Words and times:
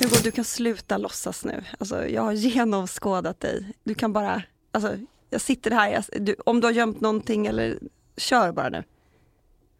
Hugo, 0.00 0.16
du 0.24 0.30
kan 0.30 0.44
sluta 0.44 0.98
låtsas 0.98 1.44
nu. 1.44 1.64
Alltså, 1.78 2.08
jag 2.08 2.22
har 2.22 2.32
genomskådat 2.32 3.40
dig. 3.40 3.72
Du 3.84 3.94
kan 3.94 4.12
bara, 4.12 4.42
alltså, 4.72 4.98
jag 5.30 5.40
sitter 5.40 5.70
här, 5.70 5.90
jag, 5.90 6.04
du, 6.26 6.36
om 6.46 6.60
du 6.60 6.66
har 6.66 6.72
gömt 6.72 7.00
någonting 7.00 7.46
eller 7.46 7.78
kör 8.16 8.52
bara 8.52 8.68
nu. 8.68 8.82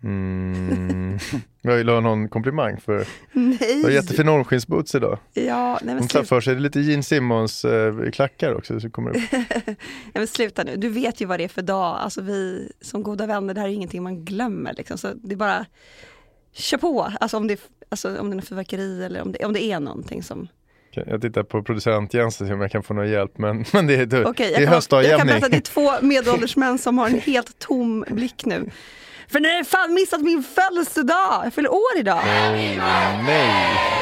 Mm. 0.02 1.18
Jag 1.62 1.76
vill 1.76 1.88
ha 1.88 2.00
någon 2.00 2.28
komplimang 2.28 2.80
för 2.80 3.06
Nej! 3.32 3.58
du 3.60 3.82
har 3.82 3.90
jättefin 3.90 4.28
ormskinsboots 4.28 4.94
idag. 4.94 5.18
Ja, 5.32 5.78
nej 5.82 5.94
men, 5.94 5.98
Hon 5.98 6.08
tar 6.08 6.18
sluta, 6.18 6.26
för 6.26 6.40
sig 6.40 6.60
lite 6.60 6.80
Gene 6.80 7.02
Simmons 7.02 7.64
eh, 7.64 8.10
klackar 8.10 8.54
också. 8.54 8.80
Så 8.80 8.90
kommer 8.90 9.12
det. 9.12 9.28
nej 9.30 9.76
men 10.14 10.26
sluta 10.26 10.64
nu. 10.64 10.76
Du 10.76 10.88
vet 10.88 11.20
ju 11.20 11.26
vad 11.26 11.40
det 11.40 11.44
är 11.44 11.48
för 11.48 11.62
dag. 11.62 11.98
Alltså 11.98 12.20
vi 12.22 12.72
som 12.80 13.02
goda 13.02 13.26
vänner, 13.26 13.54
det 13.54 13.60
här 13.60 13.68
är 13.68 13.72
ingenting 13.72 14.02
man 14.02 14.24
glömmer. 14.24 14.74
Liksom. 14.76 14.98
Så 14.98 15.08
det 15.14 15.34
är 15.34 15.36
bara, 15.36 15.66
kör 16.56 16.78
på. 16.78 17.12
Alltså 17.20 17.36
om 17.36 17.46
det, 17.46 17.60
alltså, 17.88 18.20
om 18.20 18.30
det 18.30 18.36
är 18.36 18.40
fyrverkeri 18.40 19.04
eller 19.04 19.22
om 19.22 19.32
det, 19.32 19.44
om 19.44 19.52
det 19.52 19.64
är 19.64 19.80
någonting 19.80 20.22
som... 20.22 20.48
Jag 21.06 21.22
tittar 21.22 21.42
på 21.42 21.62
producent 21.62 22.14
Jens 22.14 22.40
och 22.40 22.46
ser 22.46 22.54
om 22.54 22.60
jag 22.60 22.70
kan 22.70 22.82
få 22.82 22.94
någon 22.94 23.08
hjälp 23.08 23.38
men, 23.38 23.64
men 23.72 23.86
det 23.86 23.94
är, 23.94 24.06
det, 24.06 24.24
Okej, 24.24 24.54
det 24.56 24.64
är 24.64 24.80
kan, 24.90 25.02
jag 25.02 25.18
kan 25.18 25.26
berätta 25.26 25.46
att 25.46 25.52
det 25.52 25.58
är 25.58 25.60
två 25.60 25.92
medelålders 26.00 26.56
män 26.56 26.78
som 26.78 26.98
har 26.98 27.08
en 27.08 27.20
helt 27.20 27.58
tom 27.58 28.04
blick 28.08 28.44
nu. 28.44 28.70
För 29.28 29.40
ni 29.40 29.56
har 29.56 29.64
fan 29.64 29.94
missat 29.94 30.20
min 30.20 30.42
födelsedag! 30.42 31.40
Jag 31.44 31.54
fyller 31.54 31.72
år 31.72 31.98
idag. 31.98 32.20
Åh, 32.24 32.52
nej. 33.26 33.95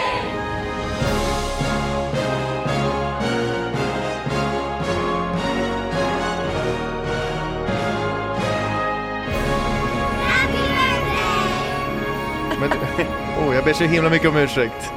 Oh, 13.38 13.54
jag 13.54 13.64
ber 13.64 13.72
så 13.72 13.84
himla 13.84 14.10
mycket 14.10 14.28
om 14.28 14.36
ursäkt. 14.36 14.90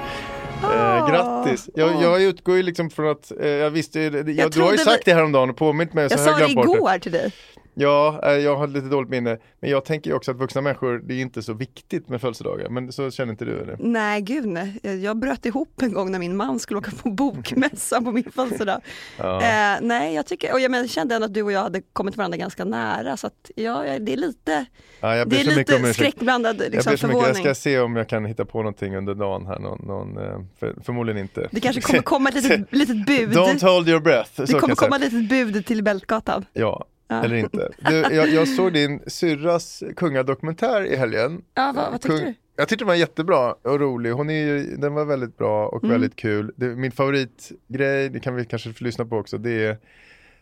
Eh, 0.63 1.09
grattis! 1.09 1.69
Jag, 1.75 2.01
jag 2.03 2.21
utgår 2.21 2.55
ju 2.55 2.63
liksom 2.63 2.89
från 2.89 3.11
att, 3.11 3.31
eh, 3.41 3.47
jag 3.47 3.69
visste 3.69 3.99
ju, 3.99 4.09
det- 4.09 4.31
jag, 4.31 4.51
du 4.51 4.61
har 4.61 4.71
ju 4.71 4.77
sagt 4.77 5.05
det 5.05 5.13
häromdagen 5.13 5.49
och 5.49 5.57
påmint 5.57 5.93
mig 5.93 6.09
så 6.09 6.13
Jag 6.13 6.27
jag 6.27 6.39
sa 6.39 6.45
det. 6.45 6.51
igår 6.51 6.99
till 6.99 7.11
dig. 7.11 7.31
Ja, 7.79 8.19
eh, 8.23 8.31
jag 8.31 8.57
har 8.57 8.67
lite 8.67 8.87
dåligt 8.87 9.09
minne. 9.09 9.37
Men 9.59 9.69
jag 9.69 9.85
tänker 9.85 10.13
också 10.13 10.31
att 10.31 10.37
vuxna 10.37 10.61
människor, 10.61 11.01
det 11.05 11.13
är 11.13 11.21
inte 11.21 11.43
så 11.43 11.53
viktigt 11.53 12.09
med 12.09 12.21
födelsedagar. 12.21 12.69
Men 12.69 12.91
så 12.91 13.11
känner 13.11 13.31
inte 13.31 13.45
du 13.45 13.59
eller? 13.59 13.77
Nej, 13.79 14.21
gud 14.21 14.45
nej. 14.45 14.79
Jag 15.03 15.17
bröt 15.17 15.45
ihop 15.45 15.81
en 15.81 15.93
gång 15.93 16.11
när 16.11 16.19
min 16.19 16.35
man 16.35 16.59
skulle 16.59 16.77
åka 16.77 16.91
på 17.03 17.09
bokmässan 17.11 18.05
på 18.05 18.11
min 18.11 18.31
födelsedag. 18.31 18.81
Ja. 19.17 19.41
Eh, 19.41 19.77
nej, 19.81 20.15
jag 20.15 20.25
tycker, 20.25 20.53
och 20.53 20.59
jag 20.59 20.71
men, 20.71 20.87
kände 20.87 21.15
ändå 21.15 21.25
att 21.25 21.33
du 21.33 21.43
och 21.43 21.51
jag 21.51 21.59
hade 21.59 21.81
kommit 21.93 22.17
varandra 22.17 22.37
ganska 22.37 22.65
nära. 22.65 23.17
Så 23.17 23.27
att, 23.27 23.51
ja, 23.55 23.83
det 23.99 24.13
är 24.13 24.17
lite, 24.17 24.65
Ja, 24.99 25.15
jag 25.15 25.29
det 25.29 25.39
är 25.39 25.55
lite 25.55 25.93
skräckblandad 25.93 26.61
Jag 26.61 26.71
liksom, 26.71 26.91
ber 26.91 26.97
så 26.97 27.07
mycket. 27.07 27.19
Jag 27.19 27.25
förvåning. 27.25 27.43
ska 27.43 27.55
se 27.55 27.79
om 27.79 27.95
jag 27.95 28.09
kan 28.09 28.25
hitta 28.25 28.45
på 28.45 28.57
någonting 28.57 28.95
under 28.95 29.15
dagen 29.15 29.45
här. 29.45 29.59
Någon, 29.59 29.87
någon, 29.87 30.17
eh, 30.17 30.39
för, 30.59 30.75
förmodligen 30.83 31.21
inte. 31.21 31.47
Det 31.51 31.59
kanske 31.59 31.81
kommer 31.81 32.01
komma 32.01 32.29
ett 32.29 32.35
litet, 32.35 32.67
litet 32.71 33.05
bud. 33.05 33.31
Don't 33.31 33.65
hold 33.65 33.89
your 33.89 33.99
breath. 33.99 34.31
det 34.35 34.47
kommer 34.47 34.69
jag 34.69 34.77
komma 34.77 34.95
ett 34.95 35.13
litet 35.13 35.29
bud 35.29 35.65
till 35.65 35.83
Bältgatan. 35.83 36.45
Ja, 36.53 36.85
Ja. 37.07 37.23
eller 37.23 37.35
inte. 37.35 37.69
Du, 37.77 37.95
jag, 37.95 38.29
jag 38.29 38.47
såg 38.47 38.73
din 38.73 38.99
syrras 39.07 39.83
kungadokumentär 39.95 40.81
i 40.85 40.95
helgen. 40.95 41.41
Ja, 41.53 41.73
vad, 41.75 41.91
vad 41.91 42.01
tyckte 42.01 42.17
Kung- 42.17 42.25
du? 42.25 42.33
Jag 42.55 42.67
tyckte 42.67 42.83
den 42.83 42.87
var 42.87 42.95
jättebra 42.95 43.53
och 43.61 43.79
rolig. 43.79 44.11
Hon 44.11 44.29
är 44.29 44.33
ju, 44.45 44.75
den 44.77 44.93
var 44.93 45.05
väldigt 45.05 45.37
bra 45.37 45.67
och 45.67 45.83
Mm. 45.83 45.91
väldigt 45.93 46.15
kul. 46.15 46.51
Det, 46.55 46.65
min 46.65 46.91
favoritgrej, 46.91 48.09
det 48.09 48.19
kan 48.19 48.35
vi 48.35 48.45
kanske 48.45 48.73
få 48.73 48.83
lyssna 48.83 49.05
på 49.05 49.17
också, 49.17 49.37
det 49.37 49.65
är 49.65 49.77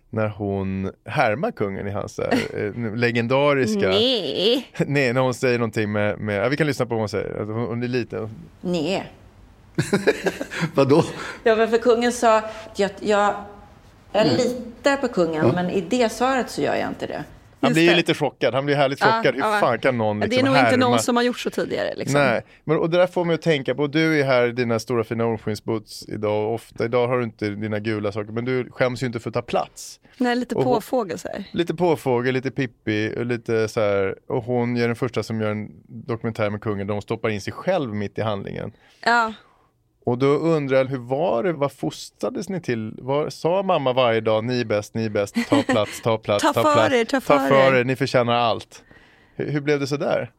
när 0.10 0.28
hon 0.28 0.92
härmar 1.06 1.52
kungen 1.52 1.88
i 1.88 1.92
hans 1.92 2.16
där, 2.16 2.34
eh, 2.54 2.96
legendariska... 2.96 3.88
Nej. 3.90 4.68
Nej, 4.88 5.14
när 5.14 5.22
hon 5.22 5.34
säger 5.34 5.60
någonting 5.60 5.92
med, 5.92 6.20
med 6.20 6.46
ja, 6.46 6.50
vi 6.50 6.58
kan 6.58 6.68
lyssna 6.68 6.86
på 6.86 6.90
vad 6.90 7.00
hon 7.02 7.10
säger. 7.10 7.40
Hon, 7.40 7.66
hon 7.68 7.84
är 7.84 7.88
liten. 7.88 8.30
Nej. 8.62 9.12
Vadå? 10.76 11.04
Ja, 11.44 11.56
men 11.56 11.70
för 11.70 11.78
kungen 11.78 12.12
sa 12.12 12.38
att 12.38 12.80
jag, 12.80 12.92
jag 13.00 13.34
Jag 14.16 14.28
litar 14.28 14.98
på 14.98 15.08
kungen, 15.08 15.48
men 15.56 15.70
i 15.70 15.82
det 15.82 16.12
svaret 16.12 16.50
så 16.50 16.62
gör 16.62 16.76
jag 16.76 16.90
inte 16.90 17.06
det. 17.08 17.24
Han 17.60 17.74
blir 17.74 17.90
ju 17.90 17.96
lite 17.96 18.14
chockad, 18.14 18.54
han 18.54 18.66
blir 18.66 18.76
härligt 18.76 19.00
Ja, 19.02 19.06
chockad. 19.18 19.36
Hur 19.36 19.42
ja. 19.42 19.58
fan 19.60 19.80
kan 19.80 19.98
någon 19.98 20.20
liksom 20.20 20.36
det 20.36 20.42
är 20.42 20.46
nog 20.46 20.56
inte 20.56 20.70
härma? 20.70 20.90
någon 20.90 21.00
som 21.00 21.16
har 21.16 21.24
gjort 21.24 21.40
så 21.40 21.50
tidigare. 21.50 21.96
Liksom. 21.96 22.20
Nej, 22.22 22.42
men, 22.64 22.78
och 22.78 22.90
det 22.90 22.98
där 22.98 23.08
får 23.08 23.26
mig 23.26 23.34
att 23.34 23.42
tänka 23.42 23.76
på, 23.76 23.88
du 23.88 24.20
är 24.20 24.26
här 24.26 24.48
i 24.48 24.52
dina 24.52 24.80
stora 24.80 25.04
fina 25.04 25.26
ormskinsboots 25.26 26.06
idag 26.10 26.54
ofta, 26.54 26.86
idag 26.86 27.08
har 27.08 27.18
du 27.18 27.24
inte 27.24 27.50
dina 27.50 27.80
gula 27.80 28.12
saker, 28.12 28.32
men 28.32 28.46
du 28.46 28.70
skäms 28.72 29.04
ju 29.04 29.08
inte 29.08 29.20
för 29.20 29.30
att 29.30 29.34
ta 29.34 29.42
plats. 29.42 30.00
Nej, 30.18 30.36
lite 30.36 30.56
Och- 30.56 30.64
påfågel 30.64 31.20
så 31.20 31.28
här. 31.28 31.44
Lite 31.52 31.76
påfågel, 31.76 32.34
lite 32.34 32.52
Pippi 32.52 33.14
och 33.18 33.26
lite 33.26 33.68
så 33.68 33.80
här, 33.80 34.16
och 34.28 34.44
hon 34.44 34.78
är 34.78 34.88
den 34.88 34.96
första 34.96 35.24
som 35.24 35.42
gör 35.42 35.52
en 35.52 35.70
dokumentär 35.88 36.50
med 36.50 36.62
kungen 36.62 36.88
där 36.88 36.94
hon 36.94 37.02
stoppar 37.02 37.30
in 37.30 37.42
sig 37.42 37.54
själv 37.54 37.94
mitt 37.94 38.18
i 38.18 38.22
handlingen. 38.22 38.72
Ja, 39.06 39.34
Och 40.06 40.18
då 40.18 40.28
undrar 40.28 40.78
jag, 40.78 40.86
hur 40.86 40.98
var 40.98 41.44
det, 41.44 41.54
vad 41.54 41.72
fostrades 41.72 42.50
ni 42.50 42.62
till? 42.62 42.94
Var, 43.02 43.30
sa 43.30 43.64
mamma 43.64 43.94
varje 43.94 44.22
dag, 44.22 44.44
ni 44.44 44.62
är 44.62 44.66
bäst, 44.66 44.94
ni 44.94 45.06
är 45.06 45.10
bäst, 45.10 45.36
ta 45.50 45.64
plats, 45.64 46.02
ta 46.02 46.18
plats, 46.18 46.44
Ta 46.44 46.54
för 46.54 46.62
plats, 46.62 46.94
er, 46.94 47.06
ta 47.06 47.22
ta 47.22 47.22
för 47.22 47.48
för 47.50 47.76
er. 47.76 47.84
ni 47.84 47.96
förtjänar 47.96 48.34
allt. 48.34 48.84
Hur, 49.36 49.52
hur 49.52 49.62
blev 49.62 49.80
det 49.80 49.88
så 49.88 49.98
där? 49.98 50.32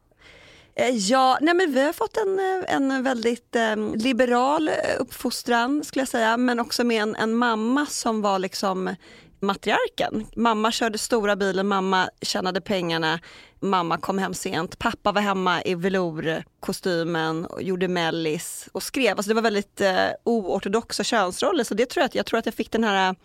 Eh, 0.75 0.89
Ja, 0.89 1.37
nej 1.41 1.53
men 1.53 1.73
vi 1.73 1.85
har 1.85 1.93
fått 1.93 2.17
en, 2.17 2.39
eh, 2.39 2.75
en 2.75 3.03
väldigt 3.03 3.55
eh, 3.55 3.75
liberal 3.95 4.69
uppfostran 4.99 5.83
skulle 5.83 6.01
jag 6.01 6.09
säga, 6.09 6.37
men 6.37 6.59
också 6.59 6.83
med 6.83 7.01
en, 7.01 7.15
en 7.15 7.35
mamma 7.35 7.85
som 7.85 8.21
var 8.21 8.39
liksom 8.39 8.95
matriarken. 9.39 10.25
Mamma 10.35 10.71
körde 10.71 10.97
stora 10.97 11.35
bilen, 11.35 11.67
mamma 11.67 12.09
tjänade 12.21 12.61
pengarna, 12.61 13.19
mamma 13.59 13.97
kom 13.97 14.17
hem 14.17 14.33
sent, 14.33 14.79
pappa 14.79 15.11
var 15.11 15.21
hemma 15.21 15.61
i 15.63 15.75
velourkostymen 15.75 17.45
och 17.45 17.61
gjorde 17.61 17.87
mellis 17.87 18.69
och 18.71 18.83
skrev. 18.83 19.11
Alltså 19.17 19.29
det 19.29 19.35
var 19.35 19.41
väldigt 19.41 19.81
eh, 19.81 19.95
oortodoxa 20.23 21.03
könsroller 21.03 21.63
så 21.63 21.73
det 21.73 21.85
tror 21.85 22.01
jag, 22.01 22.05
att, 22.05 22.15
jag 22.15 22.25
tror 22.25 22.39
att 22.39 22.45
jag 22.45 22.55
fick 22.55 22.71
den 22.71 22.83
här 22.83 23.09
eh, 23.09 23.15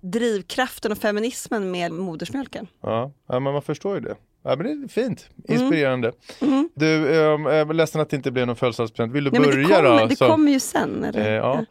drivkraften 0.00 0.92
och 0.92 0.98
feminismen 0.98 1.70
med 1.70 1.92
modersmjölken. 1.92 2.66
Ja, 2.82 3.12
ja 3.28 3.40
men 3.40 3.52
man 3.52 3.62
förstår 3.62 3.94
ju 3.94 4.00
det. 4.00 4.14
Ja, 4.46 4.56
men 4.56 4.66
det 4.66 4.84
är 4.84 4.88
fint, 4.88 5.28
Mm. 5.48 5.62
inspirerande. 5.62 6.12
Du, 6.74 6.86
um, 7.08 7.44
jag 7.46 7.54
är 7.56 7.72
ledsen 7.74 8.00
att 8.00 8.10
det 8.10 8.16
inte 8.16 8.30
blev 8.30 8.46
någon 8.46 8.56
födelsedagspresent. 8.56 9.12
Vill 9.12 9.24
du 9.24 9.30
Nej, 9.30 9.40
det 9.40 9.46
börja 9.46 9.68
kommer, 9.76 10.00
då? 10.00 10.06
det 10.06 10.16
som- 10.16 10.28
kommer 10.30 10.52
ju 10.52 10.60
sen. 10.60 11.04
Eller? 11.04 11.20
eh, 11.20 11.32
ja. 11.34 11.64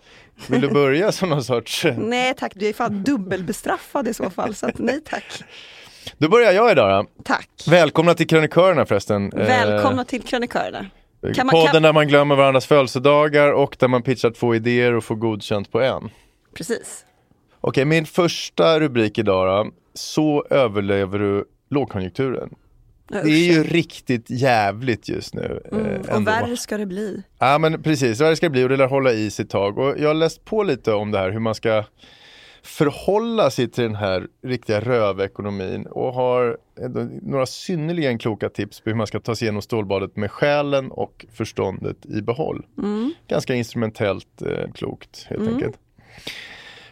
Vill 0.48 0.62
du 0.62 0.70
börja 0.70 1.12
som 1.12 1.30
någon 1.30 1.44
sorts... 1.44 1.86
Nej 1.98 2.34
tack, 2.38 2.52
du 2.56 2.68
är 2.68 2.74
fan 2.74 3.04
dubbelbestraffad 3.04 4.08
i 4.08 4.14
så 4.14 4.30
fall. 4.30 4.56
Så 4.56 4.66
att, 4.66 4.78
nej 4.78 5.02
tack. 5.06 5.44
Då 6.18 6.30
börjar 6.30 6.52
jag 6.52 6.72
idag 6.72 7.06
då. 7.06 7.24
Tack. 7.24 7.50
Välkomna 7.68 8.14
till 8.14 8.28
krönikörerna 8.28 8.86
förresten. 8.86 9.34
Eh, 9.34 9.40
Välkomna 9.48 10.06
till 10.06 10.22
krönikörerna. 10.22 10.86
Kan 11.36 11.46
man- 11.46 11.52
podden 11.52 11.72
kan- 11.74 11.82
där 11.82 11.94
man 11.94 12.08
glömmer 12.08 12.36
varandras 12.36 12.66
födelsedagar 12.66 13.52
och 13.52 13.76
där 13.80 13.88
man 13.88 14.02
pitchar 14.02 14.32
två 14.32 14.56
idéer 14.56 14.94
och 14.94 15.04
får 15.04 15.16
godkänt 15.16 15.72
på 15.72 15.82
en. 15.82 16.10
Precis. 16.58 17.06
Okej, 17.62 17.86
min 17.86 18.06
första 18.06 18.80
rubrik 18.80 19.18
idag 19.18 19.66
då. 19.66 19.72
Så 19.94 20.46
överlever 20.50 21.20
du 21.20 21.46
lågkonjunkturen. 21.70 22.50
Det 23.08 23.18
är 23.20 23.54
ju 23.54 23.64
riktigt 23.64 24.30
jävligt 24.30 25.10
just 25.10 25.34
nu. 25.34 25.62
eh, 25.72 25.78
Mm, 25.78 26.02
och 26.02 26.10
ändå. 26.10 26.32
värre 26.32 26.58
ska 26.58 26.78
det 26.78 26.86
bli. 26.86 27.24
Ja 27.40 27.58
men 27.58 27.84
precis, 27.84 28.18
det 28.18 28.36
ska 28.36 28.50
bli 28.50 28.64
och 28.64 28.70
det 28.70 28.78
lär 28.78 28.88
hålla 28.88 29.12
i 29.12 29.32
sig 29.32 29.44
ett 29.44 29.50
tag. 29.50 29.78
Och 29.78 29.96
jag 30.00 30.08
har 30.10 30.14
läst 30.14 30.46
på 30.46 30.64
lite 30.64 30.94
om 30.94 31.12
det 31.12 31.18
här, 31.20 31.30
hur 31.32 31.40
man 31.40 31.56
ska 31.56 31.84
förhålla 32.64 33.50
sig 33.50 33.70
till 33.70 33.84
den 33.84 33.96
här 33.96 34.28
riktiga 34.44 34.80
rövekonomin 34.80 35.86
och 35.86 36.14
har 36.14 36.58
några 37.22 37.46
synnerligen 37.46 38.18
kloka 38.20 38.50
tips 38.50 38.82
på 38.82 38.90
hur 38.90 38.98
man 38.98 39.08
ska 39.08 39.20
ta 39.20 39.36
sig 39.36 39.46
igenom 39.46 39.62
stålbadet 39.62 40.16
med 40.16 40.32
själen 40.32 40.92
och 40.92 41.26
förståndet 41.34 42.06
i 42.06 42.22
behåll. 42.22 42.66
Ganska 43.28 43.56
instrumentellt 43.56 44.42
eh, 44.42 44.72
klokt 44.74 45.26
helt 45.30 45.42
enkelt. 45.54 45.78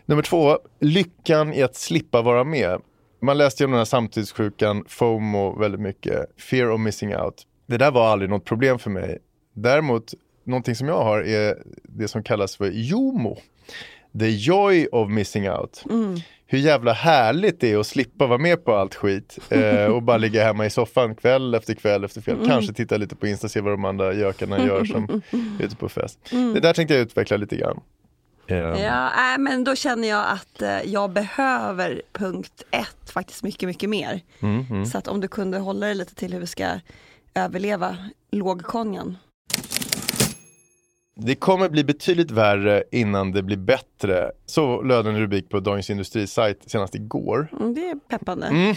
Nummer 0.05 0.21
två, 0.23 0.59
lyckan 0.79 1.53
i 1.53 1.63
att 1.63 1.75
slippa 1.75 2.21
vara 2.21 2.43
med. 2.43 2.81
Man 3.21 3.37
läste 3.37 3.63
ju 3.63 3.65
om 3.65 3.71
den 3.71 3.77
här 3.77 3.85
samtidssjukan, 3.85 4.85
FOMO, 4.87 5.59
väldigt 5.59 5.81
mycket. 5.81 6.41
Fear 6.41 6.71
of 6.71 6.79
missing 6.79 7.15
out. 7.15 7.47
Det 7.65 7.77
där 7.77 7.91
var 7.91 8.07
aldrig 8.07 8.29
något 8.29 8.45
problem 8.45 8.79
för 8.79 8.89
mig. 8.89 9.17
Däremot, 9.53 10.13
någonting 10.43 10.75
som 10.75 10.87
jag 10.87 11.03
har 11.03 11.21
är 11.21 11.63
det 11.83 12.07
som 12.07 12.23
kallas 12.23 12.55
för 12.55 12.71
JOMO. 12.73 13.37
The 14.19 14.29
joy 14.29 14.87
of 14.91 15.09
missing 15.09 15.49
out. 15.49 15.83
Hur 16.45 16.57
jävla 16.59 16.93
härligt 16.93 17.59
det 17.59 17.71
är 17.71 17.77
att 17.77 17.87
slippa 17.87 18.27
vara 18.27 18.37
med 18.37 18.65
på 18.65 18.75
allt 18.75 18.95
skit 18.95 19.39
eh, 19.49 19.85
och 19.95 20.03
bara 20.03 20.17
ligga 20.17 20.43
hemma 20.43 20.65
i 20.65 20.69
soffan 20.69 21.15
kväll 21.15 21.53
efter 21.55 21.73
kväll 21.73 22.03
efter 22.03 22.21
kväll. 22.21 22.37
Kanske 22.47 22.73
titta 22.73 22.97
lite 22.97 23.15
på 23.15 23.27
Insta, 23.27 23.49
se 23.49 23.61
vad 23.61 23.73
de 23.73 23.85
andra 23.85 24.13
gökarna 24.13 24.59
gör 24.65 24.85
som 24.85 25.21
är 25.59 25.63
ute 25.65 25.75
på 25.75 25.89
fest. 25.89 26.19
Det 26.29 26.59
där 26.59 26.73
tänkte 26.73 26.93
jag 26.93 27.01
utveckla 27.01 27.37
lite 27.37 27.55
grann. 27.55 27.79
Eh, 28.47 28.57
Ja, 28.57 29.33
äh, 29.33 29.37
men 29.39 29.63
då 29.63 29.75
känner 29.75 30.07
jag 30.07 30.25
att 30.27 30.61
eh, 30.61 30.81
jag 30.85 31.09
behöver 31.11 32.01
punkt 32.11 32.63
ett 32.71 33.09
faktiskt 33.11 33.43
mycket, 33.43 33.67
mycket 33.69 33.89
mer. 33.89 34.21
mm, 34.41 34.85
Så 34.85 34.97
att 34.97 35.07
om 35.07 35.21
du 35.21 35.27
kunde 35.27 35.57
hålla 35.57 35.85
dig 35.85 35.95
lite 35.95 36.15
till 36.15 36.33
hur 36.33 36.39
vi 36.39 36.47
ska 36.47 36.67
överleva 37.33 37.97
lågkonjan. 38.31 39.17
Det 41.15 41.35
kommer 41.35 41.69
bli 41.69 41.83
betydligt 41.83 42.31
värre 42.31 42.83
innan 42.91 43.31
det 43.31 43.43
blir 43.43 43.57
bättre. 43.57 44.31
Så 44.45 44.81
löd 44.81 45.07
en 45.07 45.19
rubrik 45.19 45.49
på 45.49 45.59
Dagens 45.59 45.89
Industri 45.89 46.27
sajt 46.27 46.63
senast 46.67 46.95
igår. 46.95 47.47
Mm, 47.59 47.73
det 47.73 47.89
är 47.89 47.95
peppande. 47.95 48.47
Mm. 48.47 48.75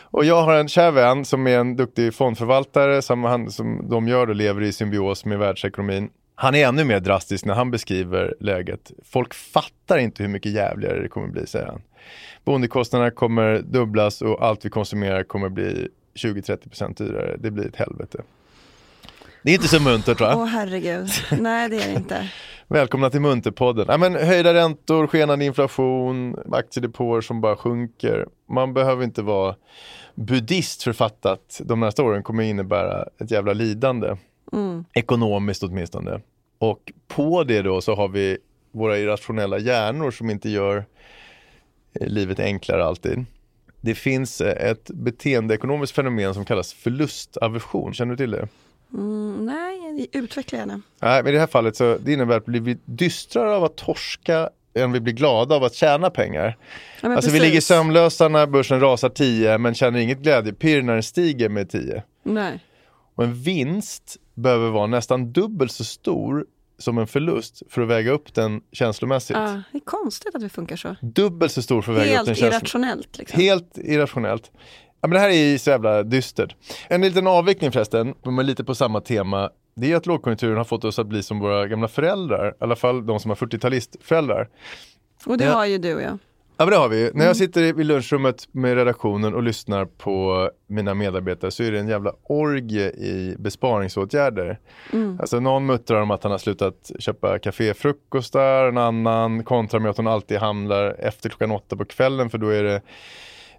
Och 0.00 0.24
jag 0.24 0.42
har 0.42 0.54
en 0.54 0.68
kär 0.68 0.90
vän 0.90 1.24
som 1.24 1.46
är 1.46 1.58
en 1.58 1.76
duktig 1.76 2.14
fondförvaltare 2.14 3.02
som, 3.02 3.24
han, 3.24 3.50
som 3.50 3.88
de 3.88 4.08
gör 4.08 4.30
och 4.30 4.36
lever 4.36 4.62
i 4.62 4.72
symbios 4.72 5.24
med 5.24 5.38
världsekonomin. 5.38 6.10
Han 6.34 6.54
är 6.54 6.68
ännu 6.68 6.84
mer 6.84 7.00
drastisk 7.00 7.44
när 7.44 7.54
han 7.54 7.70
beskriver 7.70 8.34
läget. 8.40 8.92
Folk 9.04 9.34
fattar 9.34 9.98
inte 9.98 10.22
hur 10.22 10.30
mycket 10.30 10.52
jävligare 10.52 11.02
det 11.02 11.08
kommer 11.08 11.28
bli, 11.28 11.46
säger 11.46 11.66
han. 11.66 11.82
Boendekostnaderna 12.44 13.10
kommer 13.10 13.58
dubblas 13.58 14.22
och 14.22 14.44
allt 14.44 14.64
vi 14.64 14.70
konsumerar 14.70 15.22
kommer 15.22 15.48
bli 15.48 15.88
20-30% 16.14 16.98
dyrare. 16.98 17.36
Det 17.38 17.50
blir 17.50 17.66
ett 17.66 17.76
helvete. 17.76 18.22
Det 19.44 19.50
är 19.50 19.54
inte 19.54 19.68
så 19.68 19.80
muntert 19.80 20.20
va? 20.20 20.34
Åh 20.36 20.44
herregud, 20.44 21.08
nej 21.40 21.68
det 21.68 21.82
är 21.82 21.88
det 21.88 21.94
inte. 21.94 22.30
Välkomna 22.68 23.10
till 23.10 23.20
Munterpodden. 23.20 23.86
Ja, 23.88 23.98
men 23.98 24.14
höjda 24.14 24.54
räntor, 24.54 25.06
skenande 25.06 25.44
inflation, 25.44 26.36
aktiedepåer 26.52 27.20
som 27.20 27.40
bara 27.40 27.56
sjunker. 27.56 28.26
Man 28.48 28.74
behöver 28.74 29.04
inte 29.04 29.22
vara 29.22 29.54
buddhist 30.14 30.82
för 30.82 30.90
att 30.90 30.96
fatta 30.96 31.32
att 31.32 31.60
de 31.64 31.80
nästa 31.80 32.02
åren 32.02 32.22
kommer 32.22 32.42
innebära 32.42 33.04
ett 33.18 33.30
jävla 33.30 33.52
lidande. 33.52 34.16
Ekonomiskt 34.94 35.62
åtminstone. 35.62 36.20
Och 36.58 36.92
på 37.08 37.44
det 37.44 37.62
då 37.62 37.80
så 37.80 37.94
har 37.94 38.08
vi 38.08 38.38
våra 38.72 38.98
irrationella 38.98 39.58
hjärnor 39.58 40.10
som 40.10 40.30
inte 40.30 40.48
gör 40.48 40.84
eh, 42.00 42.06
livet 42.06 42.40
enklare 42.40 42.84
alltid. 42.84 43.24
Det 43.80 43.94
finns 43.94 44.40
eh, 44.40 44.70
ett 44.70 44.90
beteendeekonomiskt 44.90 45.94
fenomen 45.94 46.34
som 46.34 46.44
kallas 46.44 46.72
förlustaversion. 46.72 47.94
Känner 47.94 48.10
du 48.10 48.16
till 48.16 48.30
det? 48.30 48.48
Mm, 48.94 49.44
nej, 49.46 50.08
utveckla 50.12 50.58
gärna. 50.58 50.80
Nej, 51.00 51.22
men 51.22 51.30
i 51.30 51.34
det 51.34 51.40
här 51.40 51.46
fallet 51.46 51.76
så 51.76 51.98
det 52.04 52.12
innebär 52.12 52.36
att 52.36 52.48
vi 52.48 52.60
blir 52.60 52.78
dystrare 52.84 53.56
av 53.56 53.64
att 53.64 53.76
torska 53.76 54.50
än 54.74 54.92
vi 54.92 55.00
blir 55.00 55.14
glada 55.14 55.54
av 55.56 55.64
att 55.64 55.74
tjäna 55.74 56.10
pengar. 56.10 56.56
Ja, 57.02 57.14
Alltså 57.14 57.30
vi 57.30 57.38
precis. 57.38 57.48
ligger 57.48 57.60
sömnlösa 57.60 58.28
när 58.28 58.46
börsen 58.46 58.80
rasar 58.80 59.08
10 59.08 59.58
men 59.58 59.74
känner 59.74 59.98
inget 59.98 60.18
glädjepirr 60.18 60.82
när 60.82 60.92
den 60.92 61.02
stiger 61.02 61.48
med 61.48 61.70
10. 61.70 62.02
Nej. 62.22 62.60
Och 63.14 63.24
en 63.24 63.34
vinst 63.34 64.16
behöver 64.34 64.70
vara 64.70 64.86
nästan 64.86 65.32
dubbelt 65.32 65.72
så 65.72 65.84
stor 65.84 66.46
som 66.78 66.98
en 66.98 67.06
förlust 67.06 67.62
för 67.70 67.82
att 67.82 67.88
väga 67.88 68.10
upp 68.12 68.34
den 68.34 68.60
känslomässigt. 68.72 69.36
Ja, 69.36 69.62
det 69.72 69.78
är 69.78 69.80
konstigt 69.84 70.34
att 70.34 70.42
vi 70.42 70.48
funkar 70.48 70.76
så. 70.76 70.96
Dubbelt 71.02 71.52
så 71.52 71.62
stor 71.62 71.82
för 71.82 71.92
att 71.92 71.98
väga 71.98 72.20
upp 72.20 72.26
den 72.26 72.34
Helt 72.34 72.38
känslomässigt. 72.38 72.62
irrationellt. 72.62 73.18
Liksom. 73.18 73.40
Helt 73.40 73.78
irrationellt. 73.78 74.50
Ja, 75.04 75.08
men 75.08 75.14
det 75.14 75.20
här 75.20 75.28
är 75.30 75.58
så 75.58 75.70
jävla 75.70 76.02
dystert. 76.02 76.56
En 76.88 77.00
liten 77.00 77.26
avvikning 77.26 77.72
förresten, 77.72 78.14
men 78.22 78.46
lite 78.46 78.64
på 78.64 78.74
samma 78.74 79.00
tema. 79.00 79.50
Det 79.76 79.92
är 79.92 79.96
att 79.96 80.06
lågkonjunkturen 80.06 80.56
har 80.56 80.64
fått 80.64 80.84
oss 80.84 80.98
att 80.98 81.06
bli 81.06 81.22
som 81.22 81.38
våra 81.38 81.66
gamla 81.66 81.88
föräldrar. 81.88 82.48
I 82.48 82.64
alla 82.64 82.76
fall 82.76 83.06
de 83.06 83.20
som 83.20 83.30
har 83.30 83.36
40-talistföräldrar. 83.36 84.48
Och 85.26 85.38
det 85.38 85.44
Ja. 85.44 85.52
har 85.52 85.66
ju 85.66 85.78
du 85.78 85.88
jag. 85.88 86.18
Ja 86.56 86.64
men 86.64 86.68
det 86.70 86.76
har 86.76 86.88
vi 86.88 87.00
ju. 87.00 87.10
När 87.14 87.26
jag 87.26 87.36
sitter 87.36 87.62
i 87.80 87.84
lunchrummet 87.84 88.48
med 88.52 88.74
redaktionen 88.74 89.34
och 89.34 89.42
lyssnar 89.42 89.84
på 89.84 90.50
mina 90.66 90.94
medarbetare 90.94 91.50
så 91.50 91.62
är 91.62 91.72
det 91.72 91.78
en 91.78 91.88
jävla 91.88 92.12
orgie 92.22 92.90
i 92.90 93.36
besparingsåtgärder. 93.38 94.58
Alltså 95.20 95.40
någon 95.40 95.66
muttrar 95.66 96.00
om 96.02 96.10
att 96.10 96.22
han 96.22 96.32
har 96.32 96.38
slutat 96.38 96.90
köpa 96.98 97.38
kaféfrukostar, 97.38 98.64
en 98.68 98.78
annan 98.78 99.44
kontrar 99.44 99.80
med 99.80 99.90
att 99.90 99.96
hon 99.96 100.06
alltid 100.06 100.38
handlar 100.38 100.96
efter 101.00 101.28
klockan 101.28 101.50
åtta 101.50 101.76
på 101.76 101.84
kvällen 101.84 102.30
för 102.30 102.38
då 102.38 102.48
är 102.48 102.62
det 102.62 102.80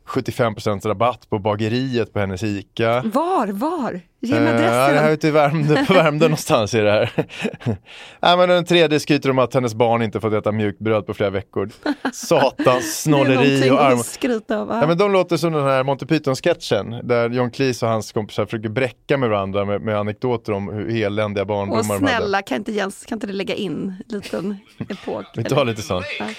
75% 0.08 0.88
rabatt 0.88 1.30
på 1.30 1.40
bageriet 1.40 2.14
på 2.14 2.20
hennes 2.20 2.44
ICA. 2.44 3.02
Var, 3.06 3.48
var? 3.48 4.02
Ge 4.22 4.40
mig 4.40 4.54
Eh, 4.54 4.62
ja, 4.62 4.62
det 4.62 4.68
här 4.70 4.90
är 4.90 4.98
adressen. 4.98 5.14
ute 5.14 5.28
i 5.28 5.32
Värmdö, 5.32 5.86
på 5.86 5.94
Värmdö 5.94 6.26
någonstans 6.26 6.74
är 6.74 6.84
det 6.84 6.92
här. 6.92 7.12
Nej, 8.22 8.38
men 8.38 8.50
den 8.50 8.66
tredje 8.66 9.00
skryter 9.00 9.30
om 9.30 9.40
att 9.40 9.54
hennes 9.54 9.74
barn 9.76 10.02
inte 10.02 10.20
fått 10.20 10.34
äta 10.34 10.52
mjukt 10.52 10.80
bröd 10.80 11.06
på 11.06 11.14
flera 11.14 11.30
veckor. 11.30 11.70
Satans 12.14 13.02
snåleri 13.04 13.70
och 13.70 13.82
arm. 13.84 13.98
skryta 13.98 14.58
av. 14.60 14.70
Ja, 14.70 14.88
men 14.88 14.98
de 14.98 15.12
låter 15.12 15.38
som 15.38 15.54
den 15.54 15.64
här 15.64 15.84
Monty 15.84 16.06
Python-sketchen 16.06 17.08
där 17.08 17.30
John 17.30 17.52
Cleese 17.52 17.84
och 17.84 17.90
hans 17.90 18.12
kompisar 18.12 18.46
försöker 18.46 18.70
bräcka 18.70 19.18
med 19.18 19.30
varandra 19.30 19.66
med, 19.66 19.82
med 19.82 19.98
anekdoter 19.98 20.54
om 20.54 20.70
hur 20.74 21.04
eländiga 21.04 21.46
barndomar 21.46 21.84
de 21.84 21.90
hade. 21.90 22.00
snälla, 22.08 22.42
kan 22.42 22.58
inte, 22.58 22.72
Jens, 22.72 23.06
kan 23.06 23.16
inte 23.16 23.28
det 23.28 23.34
lägga 23.34 23.56
in 23.56 23.74
en 24.10 24.16
liten 24.16 24.58
epok? 24.90 25.26
Vi 25.36 25.44
tar 25.44 25.66
lite 25.66 25.82
sånt. 25.82 26.06
Hey, 26.06 26.34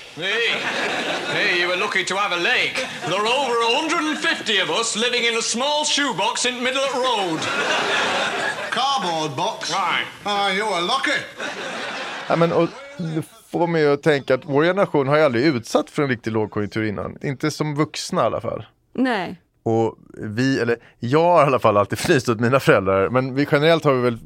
hey, 1.36 1.60
you 1.60 1.68
were 1.68 1.76
lucky 1.76 2.04
to 2.04 2.14
have 2.16 2.32
a 2.32 2.40
lake. 2.52 2.76
There 3.10 3.20
are 3.20 3.26
over 3.42 3.56
150 3.74 4.62
of 4.64 4.70
us 4.80 4.96
living 4.96 5.22
in 5.28 5.34
a 5.38 5.42
small 5.42 5.84
shoebox 5.84 6.46
in 6.46 6.54
the 6.54 6.62
middle 6.62 6.82
of 6.88 6.92
the 6.92 7.02
road. 7.10 7.40
Cardboard 8.70 9.36
box? 9.36 9.70
Right. 9.70 10.06
Ah, 10.24 10.50
you 10.50 10.64
were 10.72 10.80
lucky. 10.94 11.18
Ja, 12.28 12.36
men, 12.36 12.52
och, 12.52 12.68
det 12.98 13.22
får 13.50 13.66
mig 13.66 13.92
att 13.92 14.02
tänka 14.02 14.34
att 14.34 14.44
vår 14.44 14.64
generation 14.64 15.08
har 15.08 15.16
ju 15.16 15.22
aldrig 15.22 15.44
utsatt 15.44 15.90
för 15.90 16.02
en 16.02 16.08
riktig 16.08 16.32
lågkonjunktur 16.32 16.84
innan. 16.84 17.16
Inte 17.22 17.50
som 17.50 17.74
vuxna 17.74 18.22
i 18.22 18.24
alla 18.24 18.40
fall. 18.40 18.66
Nej. 18.94 19.40
Och 19.62 19.98
vi, 20.22 20.60
eller 20.60 20.76
jag 20.98 21.22
har 21.32 21.42
i 21.42 21.46
alla 21.46 21.58
fall 21.58 21.76
alltid 21.76 21.98
fnyst 22.08 22.28
åt 22.28 22.40
mina 22.40 22.60
föräldrar, 22.60 23.08
men 23.08 23.34
vi 23.34 23.46
generellt 23.52 23.84
har 23.84 23.92
vi 23.92 24.00
väl 24.02 24.18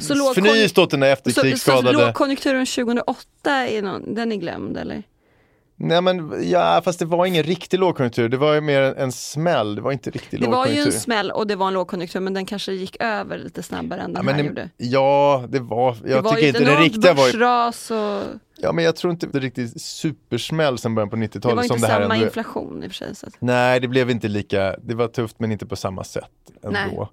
Så 0.00 0.32
fnyst 0.32 0.78
åt 0.78 0.90
den 0.90 1.02
här 1.02 1.16
Så, 1.16 1.22
så 1.22 1.28
efterkrigsskadade. 1.30 1.92
lågkonjunkturen 1.92 2.66
2008, 2.66 3.24
är 3.50 3.82
någon, 3.82 4.14
den 4.14 4.32
är 4.32 4.36
glömd 4.36 4.76
eller? 4.76 5.02
Nej 5.78 6.02
men 6.02 6.50
ja, 6.50 6.80
fast 6.84 6.98
det 6.98 7.04
var 7.04 7.26
ingen 7.26 7.42
riktig 7.42 7.78
lågkonjunktur, 7.78 8.28
det 8.28 8.36
var 8.36 8.54
ju 8.54 8.60
mer 8.60 8.82
en, 8.82 9.12
smäll, 9.12 9.74
det 9.74 9.80
var 9.80 9.92
inte 9.92 10.10
riktig 10.10 10.40
Det 10.40 10.46
var 10.46 10.52
ju 10.52 10.72
lågkonjunktur. 10.72 10.94
en 10.94 11.00
smäll 11.00 11.30
och 11.30 11.46
det 11.46 11.56
var 11.56 11.68
en 11.68 11.74
lågkonjunktur 11.74 12.20
men 12.20 12.34
den 12.34 12.46
kanske 12.46 12.72
gick 12.72 12.96
över 13.00 13.38
lite 13.38 13.62
snabbare 13.62 14.00
än 14.00 14.10
ja, 14.10 14.16
den 14.16 14.24
men 14.26 14.34
här 14.34 14.42
det, 14.42 14.48
gjorde. 14.48 14.70
ja, 14.76 15.44
det 15.48 15.58
var, 15.58 15.96
jag 16.04 16.18
det 16.18 16.20
var 16.20 16.34
tycker 16.34 16.48
inte 16.48 16.64
det 16.64 16.76
riktiga 16.76 17.12
var 17.14 17.26
ju, 17.26 17.32
och 17.32 18.24
ja 18.58 18.72
men 18.72 18.84
jag 18.84 18.96
tror 18.96 19.12
inte 19.12 19.26
det 19.26 19.38
riktigt 19.38 19.80
supersmäll 19.82 20.78
sen 20.78 20.94
början 20.94 21.10
på 21.10 21.16
det 21.16 21.20
var 21.20 21.28
90-talet 21.28 21.64
inte 21.64 21.74
det 21.74 21.80
samma 21.80 22.14
ändå 22.14 22.26
inflation 22.26 22.84
i 22.84 22.86
och 22.86 22.90
för 22.90 22.96
sig. 22.96 23.14
Så 23.14 23.26
Nej, 23.38 23.80
det 23.80 23.88
blev 23.88 24.10
inte 24.10 24.28
lika, 24.28 24.76
det 24.82 24.94
var 24.94 25.08
tufft 25.08 25.38
men 25.38 25.52
inte 25.52 25.66
på 25.66 25.76
samma 25.76 26.04
sätt 26.04 26.24
ändå. 26.62 26.78
Nej. 26.78 27.08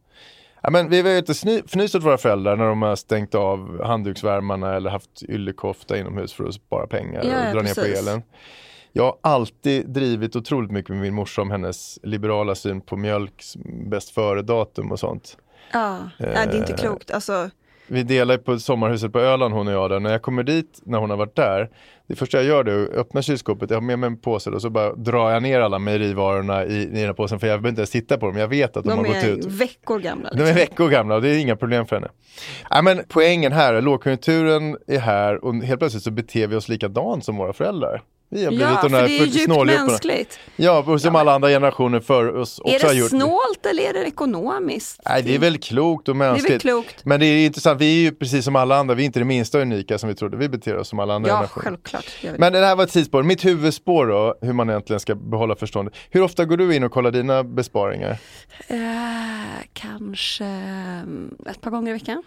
Ja, 0.63 0.69
men 0.69 0.89
vi 0.89 1.01
har 1.01 1.09
ju 1.09 1.17
inte 1.17 1.33
fnyst 1.67 1.95
åt 1.95 2.03
våra 2.03 2.17
föräldrar 2.17 2.55
när 2.55 2.65
de 2.65 2.81
har 2.81 2.95
stängt 2.95 3.35
av 3.35 3.83
handduksvärmarna 3.83 4.75
eller 4.75 4.89
haft 4.89 5.23
yllekofta 5.23 5.97
inomhus 5.97 6.33
för 6.33 6.43
att 6.45 6.53
spara 6.53 6.87
pengar 6.87 7.23
Ja, 7.23 7.47
och 7.47 7.53
dra 7.55 7.61
ner 7.61 7.73
på 7.75 7.81
precis. 7.81 8.07
elen. 8.07 8.21
Jag 8.91 9.03
har 9.03 9.17
alltid 9.21 9.89
drivit 9.89 10.35
otroligt 10.35 10.71
mycket 10.71 10.89
med 10.89 10.99
min 11.01 11.13
morsa 11.13 11.41
om 11.41 11.51
hennes 11.51 11.99
liberala 12.03 12.55
syn 12.55 12.81
på 12.81 12.97
mjölks 12.97 13.57
bäst 13.89 14.09
före-datum 14.09 14.91
och 14.91 14.99
sånt. 14.99 15.37
ja, 15.73 15.97
nej, 16.19 16.29
det 16.47 16.53
är 16.53 16.57
inte 16.57 16.73
Eh, 16.73 16.77
klokt. 16.77 17.11
Alltså, 17.11 17.49
Vi 17.87 18.03
delar 18.03 18.37
på 18.37 18.59
sommarhuset 18.59 19.13
på 19.13 19.19
Öland 19.19 19.53
hon 19.53 19.67
och 19.67 19.73
jag 19.73 19.89
där. 19.89 19.99
När 19.99 20.11
jag 20.11 20.21
kommer 20.21 20.43
dit 20.43 20.81
när 20.85 20.97
hon 20.97 21.09
har 21.09 21.17
varit 21.17 21.35
där. 21.35 21.69
Det 22.07 22.15
första 22.15 22.37
jag 22.37 22.45
gör 22.45 22.63
det 22.63 22.71
är 22.71 22.83
att 22.83 22.89
öppna 22.89 23.21
kylskåpet, 23.21 23.69
jag 23.69 23.77
har 23.77 23.81
med 23.81 23.99
mig 23.99 24.07
en 24.07 24.17
påse 24.17 24.49
och 24.49 24.61
så 24.61 24.69
bara 24.69 24.93
drar 24.95 25.31
jag 25.31 25.43
ner 25.43 25.59
alla 25.59 25.79
mejerivarorna 25.79 26.65
i, 26.65 26.81
i 26.81 26.85
den 26.85 26.97
här 27.05 27.13
påsen 27.13 27.39
för 27.39 27.47
jag 27.47 27.53
behöver 27.53 27.69
inte 27.69 27.79
ens 27.79 27.89
titta 27.89 28.17
på 28.17 28.25
dem. 28.25 28.37
Jag 28.37 28.47
vet 28.47 28.77
att 28.77 28.83
de, 28.83 28.89
de 28.89 28.97
har 28.97 29.05
gått 29.05 29.15
är 29.15 29.29
ut. 29.29 29.45
veckor 29.45 29.99
gamla. 29.99 30.29
De 30.29 30.35
är 30.41 30.45
Liksom. 30.45 30.55
veckor 30.55 30.89
gamla 30.89 31.15
och 31.15 31.21
det 31.21 31.29
är 31.29 31.37
inga 31.39 31.55
problem 31.55 31.85
för 31.85 31.95
henne. 31.95 32.07
Ja, 32.69 32.81
men 32.81 33.01
poängen 33.07 33.51
här 33.51 33.73
är 33.73 33.81
lågkonjunkturen 33.81 34.77
är 34.87 34.99
här 34.99 35.45
och 35.45 35.55
helt 35.55 35.79
plötsligt 35.79 36.03
så 36.03 36.11
beter 36.11 36.47
vi 36.47 36.55
oss 36.55 36.69
likadant 36.69 37.25
som 37.25 37.37
våra 37.37 37.53
föräldrar. 37.53 38.01
Vi 38.29 38.43
har 38.43 38.51
blivit 38.51 38.67
Ja, 38.69 38.75
för 38.81 38.89
de 38.89 38.95
där 38.95 39.03
det 39.03 39.19
är 39.19 39.25
djupt 39.25 39.65
mänskligt. 39.65 40.39
Ja, 40.55 40.83
och 40.87 41.01
som 41.01 41.15
alla 41.15 41.33
andra 41.33 41.49
generationer 41.49 41.99
för 41.99 42.35
oss 42.35 42.59
också 42.59 42.75
Är 42.75 42.89
det 42.89 42.93
gjort. 42.93 43.09
snålt 43.09 43.65
eller 43.69 43.83
är 43.83 43.93
det 43.93 44.03
ekonomiskt? 44.07 45.01
Nej, 45.05 45.23
det 45.23 45.35
är 45.35 45.39
väl 45.39 45.57
klokt 45.57 46.09
och 46.09 46.15
Det 46.15 46.25
är 46.25 46.31
mänskligt. 46.31 46.51
väl 46.53 46.59
klokt. 46.59 47.05
Men 47.05 47.19
det 47.19 47.25
är 47.25 47.45
intressant, 47.45 47.81
vi 47.81 47.97
är 47.97 48.01
ju 48.01 48.11
precis 48.15 48.45
som 48.45 48.55
alla 48.55 48.75
andra, 48.77 48.95
vi 48.95 49.03
är 49.03 49.05
inte 49.05 49.19
det 49.19 49.25
minsta 49.25 49.59
unika 49.59 49.97
som 49.97 50.09
vi 50.09 50.15
trodde. 50.15 50.37
Vi 50.37 50.49
beter 50.49 50.77
oss 50.77 50.87
som 50.87 50.99
alla 50.99 51.13
andra 51.13 51.29
Ja, 51.29 51.35
generationer. 51.35 51.63
självklart. 51.63 52.05
Men 52.37 52.53
det 52.53 52.59
här 52.59 52.75
var 52.75 52.83
ett 52.83 52.91
tidsspår. 52.91 53.23
Mitt 53.23 53.45
huvudspår 53.45 54.07
då, 54.07 54.35
hur 54.41 54.53
man 54.53 54.69
egentligen 54.69 54.99
ska 54.99 55.15
behålla 55.15 55.55
förståndet. 55.55 55.93
Hur 56.09 56.21
ofta 56.21 56.45
går 56.45 56.57
du 56.57 56.75
in 56.75 56.83
och 56.83 56.91
kollar 56.91 57.11
dina 57.11 57.43
besparingar? 57.43 58.17
Eh, 58.67 58.77
kanske 59.73 60.45
mm, 60.45 61.35
ett 61.49 61.61
par 61.61 61.71
gånger 61.71 61.89
i 61.89 61.93
veckan. 61.93 62.23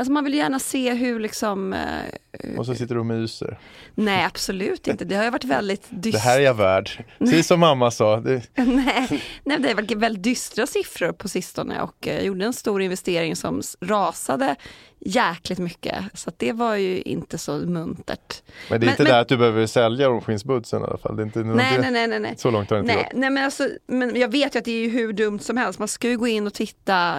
Alltså 0.00 0.12
man 0.12 0.24
vill 0.24 0.34
gärna 0.34 0.58
se 0.58 0.94
hur 0.94 1.20
liksom, 1.20 1.72
eh, 1.72 2.58
Och 2.58 2.66
så 2.66 2.74
sitter 2.74 2.94
du 2.94 3.00
och 3.00 3.06
myser. 3.06 3.58
nej 3.94 4.24
absolut 4.24 4.88
inte, 4.88 5.04
det 5.04 5.14
har 5.14 5.24
ju 5.24 5.30
varit 5.30 5.44
väldigt 5.44 5.82
Det 5.88 5.96
dystert. 6.00 6.22
här 6.24 6.38
är 6.38 6.42
jag 6.44 6.54
värd. 6.54 6.90
Precis 7.18 7.46
som 7.46 7.60
mamma 7.60 7.90
sa. 7.90 8.16
Det, 8.20 8.42
nej, 8.54 9.22
nej, 9.44 9.58
det 9.60 9.68
har 9.68 9.74
varit 9.74 9.92
väldigt 9.92 10.22
dystra 10.22 10.66
siffror 10.66 11.12
på 11.12 11.28
sistone 11.28 11.80
och 11.82 12.08
eh, 12.08 12.14
jag 12.14 12.24
gjorde 12.24 12.44
en 12.44 12.52
stor 12.52 12.82
investering 12.82 13.36
som 13.36 13.62
rasade 13.80 14.56
jäkligt 15.00 15.58
mycket. 15.58 15.96
Så 16.14 16.30
det 16.36 16.52
var 16.52 16.74
ju 16.76 17.00
inte 17.02 17.38
så 17.38 17.52
muntert. 17.56 18.42
men 18.70 18.80
det 18.80 18.84
är 18.84 18.86
Men- 18.86 18.88
inte 18.90 19.02
men- 19.02 19.12
där 19.12 19.20
att 19.20 19.28
du 19.28 19.36
behöver 19.36 19.66
sälja 19.66 20.08
ormskinsbudsen 20.10 20.80
i 20.82 20.84
alla 20.84 20.98
fall. 20.98 21.16
Det 21.16 21.22
är 21.22 21.24
inte, 21.26 21.38
Nej, 21.38 21.72
det, 21.76 21.80
nej, 21.82 21.90
nej, 21.90 22.08
nej, 22.08 22.20
nej. 22.20 22.34
Så 22.38 22.50
långt 22.50 22.70
har 22.70 22.76
det 22.76 22.80
inte 22.80 22.94
Nej, 22.94 23.04
gått. 23.04 23.12
nej 23.20 23.30
men, 23.30 23.44
alltså, 23.44 23.68
men 23.86 24.16
jag 24.20 24.28
vet 24.28 24.54
ju 24.54 24.58
att 24.58 24.64
det 24.64 24.84
är 24.84 24.88
hur 24.90 25.12
dumt 25.12 25.38
som 25.38 25.56
helst. 25.56 25.78
Man 25.78 25.88
ska 25.88 26.08
ju 26.08 26.18
gå 26.18 26.26
in 26.28 26.46
och 26.46 26.54
titta 26.54 27.18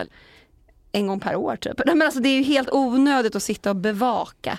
en 0.92 1.08
gång 1.08 1.20
per 1.20 1.36
år 1.36 1.56
typ. 1.56 1.82
Men 1.86 2.02
alltså, 2.02 2.20
det 2.20 2.30
är 2.30 2.38
ju 2.38 2.44
helt 2.44 2.70
onödigt 2.72 3.36
att 3.36 3.44
sitta 3.44 3.70
och 3.70 3.76
bevaka. 3.76 4.58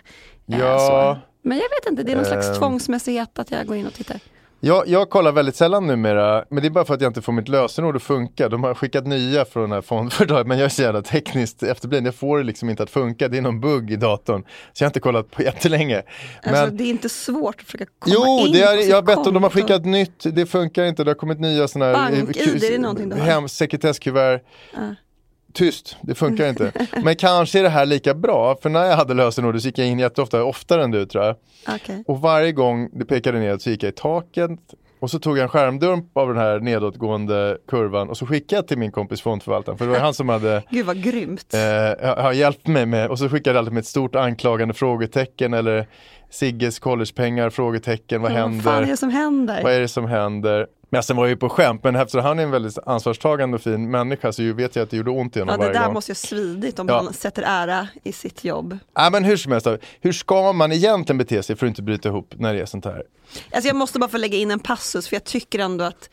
eh, 0.53 0.59
Ja. 0.59 0.79
så. 0.79 1.19
Men 1.49 1.59
jag 1.59 1.65
vet 1.69 1.91
inte, 1.91 2.03
det 2.03 2.13
är 2.13 2.17
någon 2.17 2.25
slags 2.25 2.47
Ehm. 2.49 2.55
tvångsmässighet 2.55 3.39
att 3.39 3.51
jag 3.51 3.67
går 3.67 3.77
in 3.77 3.87
och 3.87 3.95
tittar. 3.95 4.17
Jag, 4.65 4.89
jag 4.89 5.11
kollar 5.11 5.33
väldigt 5.33 5.57
sällan 5.57 5.87
numera, 5.87 6.45
men 6.51 6.63
det 6.63 6.69
är 6.69 6.71
bara 6.71 6.85
för 6.85 6.95
att 6.95 7.01
jag 7.01 7.11
inte 7.11 7.23
får 7.23 7.33
mitt 7.33 7.49
lösenord 7.49 7.97
att 7.97 8.03
funka. 8.03 8.49
De 8.49 8.65
har 8.65 8.75
skickat 8.75 9.07
nya 9.07 9.45
från 9.45 9.63
den 9.63 9.73
här 9.73 9.81
fondföretaget, 9.81 10.47
men 10.47 10.59
jag 10.59 10.65
är 10.65 10.69
så 10.69 10.83
jävla 10.83 11.03
tekniskt 11.03 11.63
efterbliven. 11.63 12.05
Jag 12.05 12.15
får 12.15 12.39
det 12.39 12.45
liksom 12.45 12.71
inte 12.71 12.83
att 12.83 12.91
funka, 12.91 13.29
det 13.29 13.39
är 13.39 13.43
någon 13.43 13.61
bugg 13.61 13.91
i 13.91 13.97
datorn. 13.97 14.43
Så 14.73 14.83
jag 14.83 14.87
har 14.87 14.91
inte 14.91 15.01
kollat 15.01 15.31
på 15.31 15.43
jättelänge. 15.43 16.03
Men, 16.45 16.55
Alltså, 16.55 16.77
det 16.77 16.85
är 16.85 16.91
inte 16.91 17.09
svårt 17.09 17.61
att 17.61 17.67
försöka 17.67 17.85
komma 17.99 18.15
Jo, 18.19 18.39
in 18.47 18.53
det 18.53 18.63
på 18.63 18.69
är, 18.73 18.77
sitt 18.79 18.89
jag 18.89 18.97
har 18.97 19.03
bett 19.03 19.27
om 19.27 19.35
de 19.35 19.43
har 19.43 19.51
skickat 19.51 19.85
nytt, 19.85 20.25
det 20.35 20.47
funkar 20.47 20.85
inte, 20.85 21.05
det 21.05 21.11
har 21.11 21.15
kommit 21.17 21.41
nya 21.41 21.69
sådana 21.69 21.99
här 21.99 22.11
Bank-ID, 22.11 22.65
är 22.65 22.71
det 22.71 22.79
någonting 22.79 23.09
du 23.09 23.17
har? 23.17 23.23
hem, 23.23 23.49
sekretesskuvert. 23.49 24.41
Ja. 24.75 24.81
Tyst, 25.53 25.97
det 26.03 26.15
funkar 26.15 26.49
inte. 26.49 26.73
Men 27.05 27.17
kanske 27.17 27.59
är 27.59 27.63
det 27.63 27.69
här 27.69 27.87
lika 27.87 28.15
bra, 28.15 28.57
för 28.63 28.71
när 28.71 28.85
jag 28.85 28.97
hade 28.97 29.15
lösenordet 29.15 29.63
så 29.63 29.69
gick 29.69 29.79
jag 29.79 29.87
in 29.87 29.99
jätteofta, 29.99 30.45
oftare 30.45 30.85
än 30.85 30.91
du 30.91 31.07
tror 31.07 31.25
jag. 31.25 31.37
Okej. 31.69 32.05
Och 32.07 32.21
varje 32.21 32.53
gång 32.53 32.89
det 32.93 33.05
pekade 33.05 33.39
nedåt 33.39 33.63
så 33.63 33.71
gick 33.71 33.83
jag 33.83 33.89
i 33.89 33.93
taket 33.93 34.51
och 35.01 35.11
så 35.11 35.19
tog 35.19 35.39
jag 35.39 35.43
en 35.43 35.49
skärmdump 35.49 36.17
av 36.17 36.29
den 36.29 36.37
här 36.37 36.61
nedåtgående 36.61 37.59
kurvan 37.69 38.09
och 38.09 38.17
så 38.17 38.27
skickade 38.27 38.57
jag 38.59 38.69
till 38.69 38.79
min 38.79 38.93
kompis 38.93 39.21
fondförvaltaren 39.21 39.79
för 39.79 39.85
det 39.87 39.93
var 39.93 39.99
han 39.99 40.15
som 40.15 40.29
hade 40.29 40.63
Gud 40.71 40.87
vad 40.87 41.03
grymt. 41.03 41.55
eh, 41.55 42.23
har- 42.23 42.33
hjälpt 42.33 42.67
mig 42.67 42.87
med 42.87 43.09
och 43.11 43.19
så 43.19 43.29
skickade 43.29 43.55
jag 43.55 43.59
alltid 43.59 43.73
med 43.75 43.81
ett 43.81 43.87
stort 43.87 44.15
anklagande 44.15 44.75
frågetecken 44.75 45.55
eller 45.55 45.87
Sigges 46.31 46.79
collegepengar, 46.79 47.51
frågetecken, 47.51 48.23
vad 48.23 48.33
Ja, 48.33 48.37
händer? 48.37 48.65
Vad 48.65 48.75
är 48.83 48.87
det 48.87 48.97
som 48.97 49.11
händer? 49.11 49.63
Vad 49.63 49.73
är 49.73 49.81
det 49.81 49.89
som 49.89 50.07
händer? 50.07 50.67
Men 50.95 51.03
sen 51.03 51.17
var 51.17 51.25
jag 51.25 51.31
ju 51.31 51.37
på 51.37 51.49
skämt, 51.49 51.85
men 51.85 51.97
eftersom 51.97 52.21
han 52.21 52.39
är 52.39 52.43
en 52.43 52.51
väldigt 52.51 52.79
ansvarstagande 52.87 53.55
och 53.57 53.63
fin 53.63 53.91
människa 53.91 54.33
så 54.33 54.53
vet 54.53 54.77
jag 54.77 54.83
att 54.83 54.91
det 54.91 54.97
gjorde 54.97 55.11
ont 55.11 55.37
i 55.37 55.41
honom 55.41 55.53
Ja, 55.53 55.57
det 55.57 55.65
varje 55.67 55.79
där 55.79 55.85
gång. 55.85 55.95
måste 55.95 56.11
ju 56.11 56.15
svidit 56.15 56.79
om 56.79 56.89
Ja. 56.89 56.95
han 57.03 57.13
sätter 57.13 57.43
ära 57.47 57.89
i 58.05 58.13
sitt 58.13 58.45
jobb. 58.45 58.79
Ja, 58.95 59.09
men 59.13 59.25
hur 59.25 59.37
som 59.37 59.53
helst, 59.53 59.67
hur 60.01 60.13
ska 60.13 60.53
man 60.53 60.73
egentligen 60.73 61.19
bete 61.19 61.43
sig 61.43 61.57
för 61.57 61.67
att 61.67 61.71
inte 61.71 61.83
bryta 61.83 62.09
ihop 62.09 62.35
när 62.37 62.55
det 62.55 62.61
är 62.61 62.67
sånt 62.67 62.85
här? 62.85 63.03
Alltså 63.53 63.69
jag 63.69 63.77
måste 63.77 63.99
bara 63.99 64.11
få 64.11 64.17
lägga 64.19 64.39
in 64.39 64.51
en 64.51 64.61
passus 64.61 65.09
för 65.09 65.17
jag 65.17 65.25
tycker 65.25 65.59
ändå 65.59 65.85
att 65.85 66.11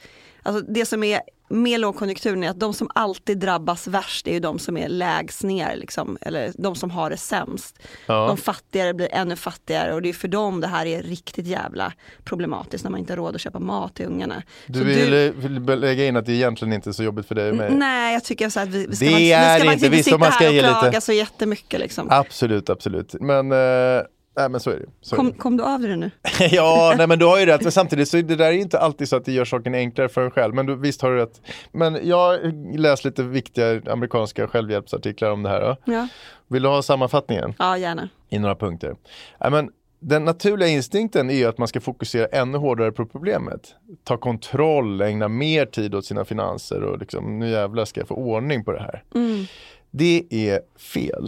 alltså 0.49 0.71
det 0.71 0.85
som 0.85 1.03
är 1.03 1.21
med 1.51 1.79
lågkonjunkturen 1.79 2.43
är 2.43 2.49
att 2.49 2.59
de 2.59 2.73
som 2.73 2.89
alltid 2.95 3.37
drabbas 3.37 3.87
värst 3.87 4.27
är 4.27 4.31
ju 4.33 4.39
de 4.39 4.59
som 4.59 4.77
är 4.77 4.87
lägst 4.89 5.43
ner, 5.43 5.75
liksom, 5.75 6.17
eller 6.21 6.51
de 6.57 6.75
som 6.75 6.91
har 6.91 7.09
det 7.09 7.17
sämst. 7.17 7.79
Ja. 8.05 8.27
De 8.27 8.37
fattigare 8.37 8.93
blir 8.93 9.09
ännu 9.11 9.35
fattigare 9.35 9.93
och 9.93 10.01
det 10.01 10.09
är 10.09 10.13
för 10.13 10.27
dem 10.27 10.61
det 10.61 10.67
här 10.67 10.85
är 10.85 11.03
riktigt 11.03 11.45
jävla 11.47 11.93
problematiskt 12.23 12.83
när 12.83 12.91
man 12.91 12.99
inte 12.99 13.13
har 13.13 13.17
råd 13.17 13.35
att 13.35 13.41
köpa 13.41 13.59
mat 13.59 13.95
till 13.95 14.05
ungarna. 14.05 14.43
Du 14.67 14.79
Så 14.79 14.85
vill, 14.85 15.31
vill 15.35 15.79
lägga 15.79 16.05
in 16.05 16.15
att 16.17 16.25
det 16.25 16.33
egentligen 16.33 16.73
inte 16.73 16.89
är 16.89 16.91
så 16.93 17.03
jobbigt 17.03 17.27
för 17.27 17.35
dig 17.35 17.53
mig? 17.53 17.71
Nej, 17.71 18.13
jag 18.13 18.23
tycker 18.23 18.49
så 18.49 18.59
att 18.59 18.69
vi, 18.69 18.85
vi 18.87 18.95
ska, 18.95 19.05
Det 19.05 19.11
faktiskt- 19.11 19.33
är 19.33 19.53
vi 19.53 19.59
ska 19.59 19.71
inte. 19.73 19.85
inte 19.85 19.89
Visst, 19.89 20.03
sitta 20.05 20.15
om 20.15 20.19
man 20.19 20.31
ska 20.31 20.43
här 20.43 20.49
och 20.49 20.55
ge 20.55 20.61
lite- 20.61 20.73
klaga 20.79 21.01
så 21.01 21.13
jättemycket. 21.13 21.79
Liksom. 21.79 22.07
Absolut, 22.09 22.69
absolut. 22.69 23.13
Men, 23.19 23.51
eh, 23.51 24.01
nej, 24.39 24.49
men 24.49 24.59
så 24.59 24.69
är 24.69 24.75
det. 24.75 24.85
Så 25.01 25.15
är 25.15 25.17
Kom, 25.17 25.31
kom 25.31 25.57
du 25.57 25.63
av 25.63 25.79
det 25.79 25.95
nu? 25.95 26.11
det. 26.39 26.47
ja, 26.51 26.93
nej, 26.97 27.07
men 27.07 27.19
du 27.19 27.25
har 27.25 27.39
ju 27.39 27.45
rätt. 27.45 27.61
Men 27.61 27.71
samtidigt 27.81 28.09
så 28.09 28.17
är 28.17 28.23
det 28.23 28.35
där 28.35 28.45
är 28.45 28.51
inte 28.51 28.79
alltid 28.79 29.09
så 29.09 29.15
att 29.15 29.25
det 29.25 29.31
gör 29.31 29.45
saken 29.45 29.75
enklare 29.75 30.09
för 30.09 30.21
en 30.21 30.31
själv. 30.31 30.53
Men 30.53 30.65
du, 30.65 30.75
visst 30.75 31.01
har 31.01 31.11
du 31.11 31.17
rätt. 31.17 31.41
Men 31.71 31.99
jag 32.03 32.39
läst 32.79 33.05
lite 33.05 33.23
viktiga 33.23 33.81
amerikanska 33.91 34.47
självhjälpsartiklar 34.47 35.31
om 35.31 35.43
det 35.43 35.49
här. 35.49 35.77
Ja, 35.85 36.07
Vill 36.47 36.63
du 36.63 36.69
ha 36.69 36.81
sammanfattningen 36.81 37.53
ja 37.59 37.77
gärna. 37.77 38.09
i 38.29 38.39
några 38.39 38.55
punkter? 38.55 38.95
Nej, 39.39 39.51
men, 39.51 39.69
den 40.01 40.25
naturliga 40.25 40.69
instinkten 40.69 41.29
är 41.29 41.33
ju 41.33 41.45
att 41.45 41.57
man 41.57 41.67
ska 41.67 41.81
fokusera 41.81 42.25
ännu 42.25 42.57
hårdare 42.57 42.91
på 42.91 43.05
problemet. 43.05 43.75
Ta 44.03 44.17
kontroll, 44.17 45.01
ägna 45.01 45.27
mer 45.27 45.65
tid 45.65 45.95
åt 45.95 46.05
sina 46.05 46.25
finanser 46.25 46.83
och 46.83 46.99
liksom, 46.99 47.39
nu 47.39 47.49
jävlar 47.49 47.85
ska 47.85 48.01
jag 48.01 48.07
få 48.07 48.15
ordning 48.15 48.63
på 48.63 48.71
det 48.71 48.79
här. 48.79 49.03
Mm. 49.15 49.45
Det 49.91 50.23
är 50.29 50.61
fel. 50.77 51.27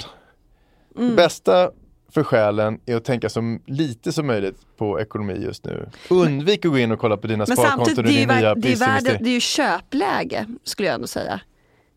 Det 0.95 1.15
bästa 1.15 1.71
för 2.13 2.23
själen 2.23 2.79
är 2.85 2.95
att 2.95 3.05
tänka 3.05 3.29
så 3.29 3.57
lite 3.65 4.11
som 4.11 4.27
möjligt 4.27 4.57
på 4.77 4.99
ekonomi 4.99 5.33
just 5.43 5.65
nu. 5.65 5.89
Undvik 6.09 6.65
att 6.65 6.71
gå 6.71 6.77
in 6.77 6.91
och 6.91 6.99
kolla 6.99 7.17
på 7.17 7.27
dina 7.27 7.45
Men 7.47 7.57
sparkonton 7.57 7.97
och 7.97 8.03
din 8.03 8.27
nya 8.27 8.55
det, 8.55 8.71
är 8.71 8.75
värde, 8.75 9.17
det 9.21 9.29
är 9.29 9.33
ju 9.33 9.39
köpläge 9.39 10.45
skulle 10.63 10.87
jag 10.87 10.95
ändå 10.95 11.07
säga. 11.07 11.41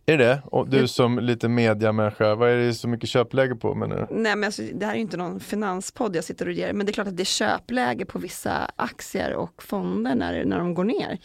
Är 0.06 0.18
det 0.18 0.24
det? 0.24 0.42
Och 0.44 0.68
du 0.68 0.88
som 0.88 1.18
lite 1.18 1.48
mediamänniska, 1.48 2.34
vad 2.34 2.50
är 2.50 2.56
det 2.56 2.74
så 2.74 2.88
mycket 2.88 3.08
köpläge 3.08 3.54
på 3.54 3.74
menar 3.74 3.96
du? 3.96 4.14
Nej 4.14 4.36
men 4.36 4.44
alltså, 4.44 4.62
det 4.74 4.86
här 4.86 4.92
är 4.92 4.96
ju 4.96 5.02
inte 5.02 5.16
någon 5.16 5.40
finanspodd 5.40 6.16
jag 6.16 6.24
sitter 6.24 6.46
och 6.46 6.52
ger, 6.52 6.72
men 6.72 6.86
det 6.86 6.90
är 6.90 6.94
klart 6.94 7.06
att 7.06 7.16
det 7.16 7.22
är 7.22 7.24
köpläge 7.24 8.04
på 8.04 8.18
vissa 8.18 8.70
aktier 8.76 9.34
och 9.34 9.62
fonder 9.62 10.14
när, 10.14 10.44
när 10.44 10.58
de 10.58 10.74
går 10.74 10.84
ner. 10.84 11.18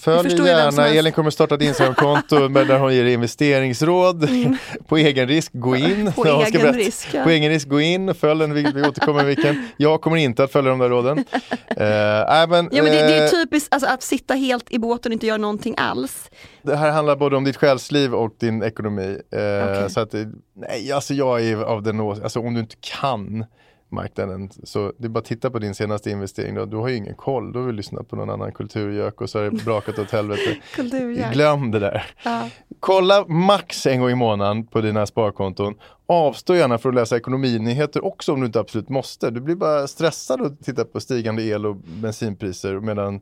Följ 0.00 0.46
gärna. 0.46 0.88
Elin 0.88 1.12
kommer 1.12 1.30
starta 1.30 1.54
ett 1.54 1.62
Instagramkonto 1.62 2.48
där 2.48 2.78
hon 2.78 2.94
ger 2.94 3.04
investeringsråd 3.04 4.28
på 4.88 4.96
egen 4.96 5.28
risk, 5.28 5.52
gå 5.54 5.76
in. 5.76 5.84
Mm. 6.00 6.12
På 6.12 6.24
egen 6.44 6.60
berätta- 6.62 6.72
risk, 6.78 7.08
ja. 7.14 7.22
På 7.24 7.30
egen 7.30 7.50
risk, 7.50 7.68
gå 7.68 7.80
in, 7.80 8.14
följ 8.14 8.40
den, 8.40 8.54
vi, 8.54 8.62
vi 8.74 8.82
återkommer 8.82 9.24
vilken. 9.24 9.68
Jag 9.76 10.00
kommer 10.00 10.16
inte 10.16 10.44
att 10.44 10.52
följa 10.52 10.70
de 10.70 10.78
där 10.78 10.88
råden. 10.88 11.18
Uh, 11.18 11.24
nej, 11.76 12.46
men, 12.48 12.68
Ja 12.72 12.82
men 12.82 12.92
det, 12.92 12.98
det 13.06 13.16
är 13.18 13.24
eh, 13.24 13.30
typiskt 13.30 13.74
alltså, 13.74 13.88
att 13.88 14.02
sitta 14.02 14.34
helt 14.34 14.66
i 14.70 14.78
båten 14.78 15.10
och 15.10 15.14
inte 15.14 15.26
göra 15.26 15.38
någonting 15.38 15.74
alls. 15.78 16.30
Det 16.62 16.76
här 16.76 16.90
handlar 16.90 17.16
både 17.16 17.36
om 17.36 17.44
ditt 17.44 17.56
själsliv 17.56 18.14
och 18.14 18.34
din 18.40 18.62
ekonomi. 18.62 19.18
Eh, 19.32 19.70
Okej. 19.70 19.90
Så 19.90 20.00
att, 20.00 20.14
nej, 20.56 20.92
alltså 20.92 21.14
jag 21.14 21.44
är 21.44 21.56
av 21.62 21.82
den 21.82 22.00
ås- 22.00 22.22
alltså 22.22 22.40
om 22.40 22.54
du 22.54 22.60
inte 22.60 22.76
kan 23.00 23.44
marknaden 23.92 24.50
så 24.64 24.92
det 24.98 25.04
är 25.04 25.08
bara 25.08 25.18
att 25.18 25.24
titta 25.24 25.50
på 25.50 25.58
din 25.58 25.74
senaste 25.74 26.10
investering. 26.10 26.54
Då. 26.54 26.64
Du 26.64 26.76
har 26.76 26.88
ju 26.88 26.96
ingen 26.96 27.14
koll, 27.14 27.52
då 27.52 27.58
har 27.58 27.66
vi 27.66 27.72
lyssnat 27.72 28.08
på 28.08 28.16
någon 28.16 28.30
annan 28.30 28.52
kulturgök 28.52 29.20
och 29.20 29.30
så 29.30 29.38
har 29.38 29.50
det 29.50 29.64
brakat 29.64 29.98
åt 29.98 30.10
helvete. 30.10 30.56
Glöm 31.32 31.70
det 31.70 31.78
där. 31.78 32.06
Ja. 32.24 32.48
Kolla 32.80 33.26
max 33.26 33.86
en 33.86 34.00
gång 34.00 34.10
i 34.10 34.14
månaden 34.14 34.66
på 34.66 34.80
dina 34.80 35.06
sparkonton. 35.06 35.74
Avstå 36.06 36.54
gärna 36.54 36.78
för 36.78 36.88
att 36.88 36.94
läsa 36.94 37.16
ekonominyheter 37.16 38.04
också 38.04 38.32
om 38.32 38.40
du 38.40 38.46
inte 38.46 38.60
absolut 38.60 38.88
måste. 38.88 39.30
Du 39.30 39.40
blir 39.40 39.54
bara 39.54 39.86
stressad 39.86 40.42
att 40.42 40.64
titta 40.64 40.84
på 40.84 41.00
stigande 41.00 41.42
el 41.42 41.66
och 41.66 41.76
bensinpriser 41.76 42.80
medan 42.80 43.20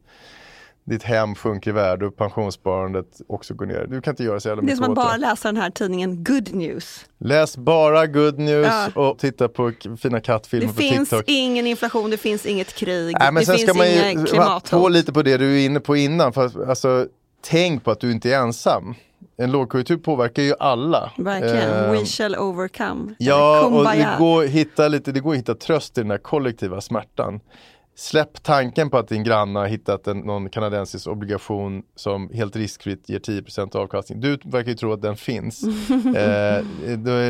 ditt 0.89 1.03
hem 1.03 1.35
sjunker 1.35 1.71
i 1.71 1.75
värde 1.75 2.07
och 2.07 2.17
pensionssparandet 2.17 3.07
också 3.29 3.55
går 3.55 3.67
ner. 3.67 3.87
Du 3.89 4.01
kan 4.01 4.13
inte 4.13 4.25
göra 4.25 4.41
så 4.41 4.49
jävla 4.49 4.61
Det 4.63 4.65
är 4.65 4.67
mycket 4.67 4.85
som 4.85 4.91
att 4.91 4.95
bara 4.97 5.13
det. 5.13 5.19
läsa 5.19 5.49
den 5.49 5.57
här 5.63 5.71
tidningen 5.71 6.25
Good 6.25 6.55
News. 6.55 7.05
Läs 7.19 7.57
bara 7.57 8.07
good 8.07 8.39
news 8.39 8.67
Ja. 8.95 9.03
och 9.03 9.19
titta 9.19 9.49
på 9.49 9.73
fina 10.01 10.21
kattfilmer 10.21 10.67
Det 10.67 10.73
på 10.73 10.79
finns 10.81 11.09
TikTok. 11.11 11.25
ingen 11.27 11.67
inflation, 11.67 12.11
det 12.11 12.17
finns 12.17 12.47
inget 12.47 12.75
krig, 12.75 13.17
men 13.21 13.35
det 13.35 13.47
finns 13.47 13.69
inga 14.15 14.27
klimathot. 14.27 14.71
på 14.71 14.89
lite 14.89 15.13
på 15.13 15.23
det 15.23 15.37
du 15.37 15.61
är 15.61 15.67
inne 15.67 15.81
på 15.81 15.97
innan. 15.97 16.33
För, 16.33 16.69
alltså, 16.69 17.07
tänk 17.47 17.85
på 17.85 17.91
att 17.91 18.01
du 18.01 18.13
inte 18.13 18.31
är 18.35 18.39
ensam. 18.39 18.95
En 19.41 19.51
lågkonjunktur 19.53 19.97
påverkar 19.97 20.43
ju 20.43 20.55
alla. 20.61 21.13
Verkligen, 21.17 21.71
Eh, 21.85 21.91
we 21.91 22.05
shall 22.05 22.37
overcome. 22.37 23.15
Ja, 23.19 23.65
och 23.67 23.85
det 23.85 24.09
går, 24.19 24.43
hitta 24.43 24.89
lite, 24.89 25.13
det 25.13 25.21
går 25.21 25.33
att 25.33 25.39
hitta 25.39 25.55
tröst 25.55 25.99
i 25.99 26.01
den 26.01 26.11
här 26.11 26.19
kollektiva 26.19 26.81
smärtan. 26.81 27.41
Släpp 28.01 28.43
tanken 28.43 28.91
på 28.91 28.99
att 28.99 29.09
din 29.09 29.25
granne 29.25 29.59
har 29.59 29.67
hittat 29.67 30.07
en, 30.07 30.19
någon 30.19 30.49
kanadensisk 30.51 31.07
obligation 31.07 31.83
som 31.97 32.31
helt 32.35 32.57
riskfritt 32.57 33.09
ger 33.09 33.19
10% 33.19 33.77
avkastning. 33.77 34.21
Du 34.21 34.39
verkar 34.45 34.69
ju 34.69 34.75
tro 34.77 34.93
att 34.93 35.03
den 35.03 35.17
finns. 35.17 35.63
eh, 36.17 36.65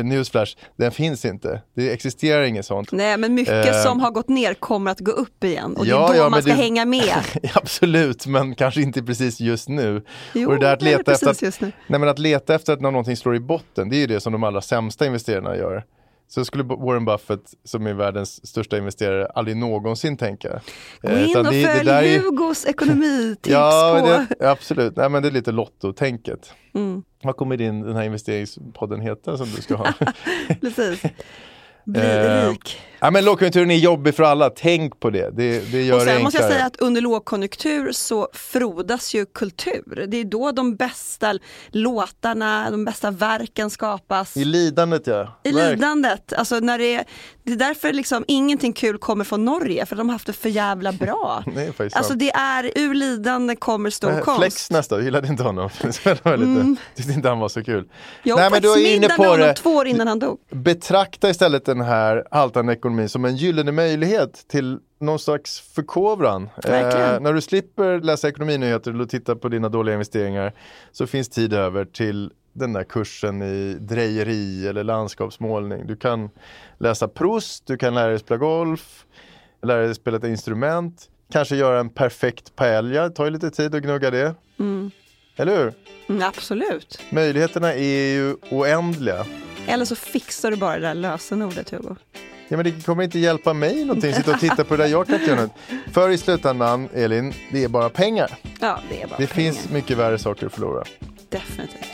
newsflash, 0.03 0.55
den 0.75 0.91
finns 0.91 1.25
inte. 1.25 1.61
Det 1.75 1.91
existerar 1.91 2.43
inget 2.43 2.65
sånt. 2.65 2.91
Nej 2.91 3.17
men 3.17 3.33
mycket 3.33 3.65
Eh, 3.75 3.83
som 3.83 3.99
har 3.99 4.11
gått 4.11 4.29
ner 4.29 4.53
kommer 4.53 4.91
att 4.91 4.99
gå 4.99 5.11
upp 5.11 5.43
igen 5.43 5.75
och 5.77 5.85
det 5.85 5.89
Ja, 5.91 6.09
är 6.09 6.13
då 6.17 6.19
ja, 6.23 6.29
man 6.29 6.41
ska 6.41 6.51
det- 6.51 6.57
hänga 6.57 6.85
med. 6.85 7.15
Absolut, 7.53 8.25
men 8.27 8.55
kanske 8.55 8.81
inte 8.81 9.03
precis 9.03 9.39
just 9.39 9.69
nu. 9.69 10.01
Jo, 10.33 10.49
och 10.49 10.59
det 10.59 10.65
där 10.65 10.73
att 10.73 10.81
leta 10.81 11.11
efter 11.11 11.29
att. 11.29 11.61
Nej, 11.61 11.71
men 11.99 12.09
att 12.09 12.19
leta 12.19 12.55
efter 12.55 12.73
att 12.73 12.81
någonting 12.81 13.17
slår 13.17 13.35
i 13.35 13.39
botten, 13.39 13.89
det 13.89 13.95
är 13.95 13.99
ju 13.99 14.07
det 14.07 14.19
som 14.19 14.33
de 14.33 14.43
allra 14.43 14.61
sämsta 14.61 15.05
investerarna 15.05 15.55
gör. 15.57 15.83
Så 16.31 16.45
skulle 16.45 16.63
Warren 16.63 17.05
Buffett, 17.05 17.53
som 17.63 17.87
är 17.87 17.93
världens 17.93 18.47
största 18.47 18.77
investerare, 18.77 19.25
aldrig 19.25 19.57
någonsin 19.57 20.17
tänka. 20.17 20.61
Gå 21.01 21.09
Eh, 21.09 21.23
in 21.23 21.29
utan 21.29 21.45
och 21.45 21.51
det- 21.53 21.61
det 21.61 21.67
följ 21.73 21.85
där 21.85 22.03
är- 22.03 22.19
Hugos 22.19 22.65
ekonomitips 22.69 23.49
Ja, 23.49 23.99
på... 24.01 24.07
det, 24.39 24.49
absolut. 24.51 24.95
Nej, 24.95 25.09
men 25.09 25.21
det 25.23 25.29
är 25.29 25.31
lite 25.31 25.51
lottotänket. 25.51 26.53
Mm, 26.75 27.03
Vad 27.23 27.35
kommer 27.37 27.57
din, 27.57 27.81
den 27.81 27.95
här 27.95 28.03
investeringspodden 28.03 29.01
heta 29.01 29.37
som 29.37 29.47
du 29.55 29.61
ska 29.61 29.75
ha? 29.75 29.93
precis. 30.61 31.01
Bli 31.91 32.01
Eh, 32.01 32.49
rik. 32.49 32.81
ja, 32.99 33.11
men 33.11 33.25
lågkonjunkturen 33.25 33.71
är 33.71 33.75
jobbig 33.75 34.15
för 34.15 34.23
alla, 34.23 34.49
tänk 34.49 34.99
på 34.99 35.09
det. 35.09 35.29
Det, 35.37 35.71
det 35.71 35.81
gör 35.83 35.93
Och 35.99 36.05
det 36.05 36.11
sen 36.13 36.23
måste 36.23 36.41
jag 36.41 36.51
säga 36.51 36.65
att 36.65 36.75
under 36.79 37.01
lågkonjunktur 37.01 37.91
så 37.91 38.27
frodas 38.33 39.13
ju 39.13 39.25
kultur. 39.25 40.05
Det 40.07 40.17
är 40.17 40.23
då 40.25 40.51
de 40.51 40.75
bästa 40.75 41.33
låtarna, 41.93 42.71
de 42.71 42.85
bästa 42.85 43.11
verken 43.11 43.69
skapas. 43.69 44.37
I 44.37 44.45
lidandet 44.45 45.07
ja. 45.07 45.39
I 45.43 45.51
Verk- 45.51 45.69
lidandet, 45.75 46.33
alltså 46.33 46.59
när 46.59 46.77
det 46.77 46.95
är, 46.95 47.03
det 47.43 47.51
är 47.51 47.55
därför 47.55 47.93
liksom 47.93 48.25
ingenting 48.27 48.73
kul 48.73 48.97
kommer 48.97 49.23
från 49.23 49.45
Norge 49.45 49.85
för 49.85 49.95
de 49.95 50.09
har 50.09 50.13
haft 50.13 50.27
det 50.27 50.33
för 50.33 50.49
jävla 50.49 50.91
bra. 50.91 51.43
Det 51.55 51.65
faktiskt 51.65 51.95
Alltså 51.95 52.13
det 52.13 52.29
är 52.31 52.71
ur 52.75 52.93
lidande 52.93 53.55
kommer 53.55 53.89
stor 53.89 54.11
Eh, 54.11 54.19
konst. 54.19 54.39
Flex 54.41 54.71
nästa, 54.71 54.95
jag 54.95 55.03
gillade 55.03 55.27
inte 55.27 55.43
honom. 55.43 55.69
Det 55.81 56.05
lite, 56.07 56.29
Mm. 56.29 56.77
Tyckte 56.95 57.11
inte 57.13 57.29
han 57.29 57.39
var 57.39 57.49
så 57.49 57.63
kul. 57.63 57.85
Jag 58.23 58.37
Nej, 58.39 58.49
men 58.51 58.61
du 58.61 58.73
är 58.73 58.95
inne 58.95 59.09
på 59.09 59.37
det. 59.37 59.53
två 59.53 59.69
år 59.75 59.87
innan 59.87 60.07
han 60.07 60.19
dog. 60.19 60.39
Betrakta 60.51 61.29
istället 61.29 61.67
den 61.79 61.87
här 61.87 62.27
haltande 62.31 62.73
ekonomin 62.73 63.09
som 63.09 63.25
en 63.25 63.35
gyllene 63.35 63.71
möjlighet 63.71 64.47
till 64.47 64.79
någon 64.99 65.19
slags 65.19 65.59
förkovran. 65.59 66.49
Verkligen. 66.63 67.23
när 67.23 67.33
du 67.33 67.41
slipper 67.41 67.99
läsa 67.99 68.27
ekonominyheter 68.27 69.01
och 69.01 69.09
titta 69.09 69.35
på 69.35 69.49
dina 69.49 69.69
dåliga 69.69 69.93
investeringar 69.93 70.53
så 70.91 71.07
finns 71.07 71.29
tid 71.29 71.53
över 71.53 71.85
till 71.85 72.31
den 72.53 72.73
där 72.73 72.83
kursen 72.83 73.41
i 73.41 73.77
drejeri 73.79 74.67
eller 74.67 74.83
landskapsmålning. 74.83 75.87
Du 75.87 75.95
kan 75.95 76.29
läsa 76.77 77.07
Proust, 77.07 77.67
du 77.67 77.77
kan 77.77 77.93
lära 77.95 78.09
dig 78.09 78.19
spela 78.19 78.37
golf, 78.37 79.05
lära 79.61 79.81
dig 79.81 79.95
spela 79.95 80.17
ett 80.17 80.23
instrument, 80.23 81.09
kanske 81.31 81.55
göra 81.55 81.79
en 81.79 81.89
perfekt 81.89 82.55
paella, 82.55 83.03
det 83.03 83.09
tar 83.09 83.25
ju 83.25 83.31
lite 83.31 83.51
tid 83.51 83.75
att 83.75 83.81
gnugga 83.81 84.11
det. 84.11 84.35
Mm. 84.59 84.91
Eller 85.35 85.57
hur? 85.57 85.73
Mm, 86.09 86.23
absolut. 86.27 86.99
Möjligheterna 87.09 87.73
är 87.73 88.13
ju 88.13 88.35
oändliga. 88.51 89.25
Eller 89.69 89.85
så 89.85 89.95
fixar 89.95 90.51
du 90.51 90.57
bara 90.57 90.75
det 90.75 90.81
där 90.87 90.93
lösenordet 90.93 91.69
Hugo. 91.69 91.95
Ja, 92.47 92.57
men 92.57 92.63
det 92.63 92.85
kommer 92.85 93.03
inte 93.03 93.19
hjälpa 93.19 93.53
mig 93.53 93.85
någonting, 93.85 94.13
sitta 94.13 94.31
och 94.31 94.39
titta 94.39 94.63
på 94.63 94.75
det 94.77 94.83
där 94.83 94.89
jag 94.89 95.07
kan 95.07 95.25
göra 95.25 95.41
något. 95.41 95.51
För 95.91 96.09
i 96.09 96.17
slutändan, 96.17 96.89
Elin, 96.93 97.33
det 97.51 97.63
är 97.63 97.67
bara 97.67 97.89
pengar. 97.89 98.31
Ja, 98.59 98.79
det 98.89 99.01
är 99.01 99.07
bara 99.07 99.17
Det 99.17 99.27
pengar. 99.27 99.51
finns 99.51 99.69
mycket 99.69 99.97
värre 99.97 100.17
saker 100.17 100.45
att 100.45 100.53
förlora. 100.53 100.83
Definitivt. 101.29 101.85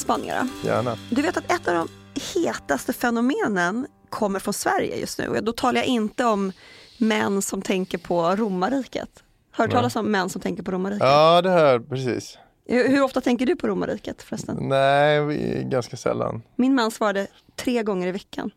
Spaningar 0.00 0.42
då? 0.62 0.68
Gärna. 0.68 0.96
Du 1.10 1.22
vet 1.22 1.36
att 1.36 1.52
ett 1.52 1.68
av 1.68 1.74
de 1.74 1.88
hetaste 2.34 2.92
fenomenen 2.92 3.86
kommer 4.08 4.38
från 4.38 4.54
Sverige 4.54 4.96
just 4.96 5.18
nu. 5.18 5.38
Då 5.42 5.52
talar 5.52 5.80
jag 5.80 5.86
inte 5.86 6.24
om 6.24 6.52
män 6.98 7.42
som 7.42 7.62
tänker 7.62 7.98
på 7.98 8.36
romarriket. 8.36 9.22
Har 9.52 9.66
du 9.66 9.72
talas 9.72 9.96
om 9.96 10.10
män 10.10 10.28
som 10.28 10.40
tänker 10.40 10.62
på 10.62 10.70
romarriket? 10.70 11.08
Ja, 11.08 11.42
det 11.42 11.50
här, 11.50 11.78
precis. 11.78 12.38
Hur, 12.66 12.88
hur 12.88 13.02
ofta 13.02 13.20
tänker 13.20 13.46
du 13.46 13.56
på 13.56 13.66
romarriket 13.68 14.22
förresten? 14.22 14.56
Nej, 14.60 15.64
ganska 15.64 15.96
sällan. 15.96 16.42
Min 16.56 16.74
man 16.74 16.90
svarade 16.90 17.26
tre 17.56 17.82
gånger 17.82 18.08
i 18.08 18.12
veckan. 18.12 18.50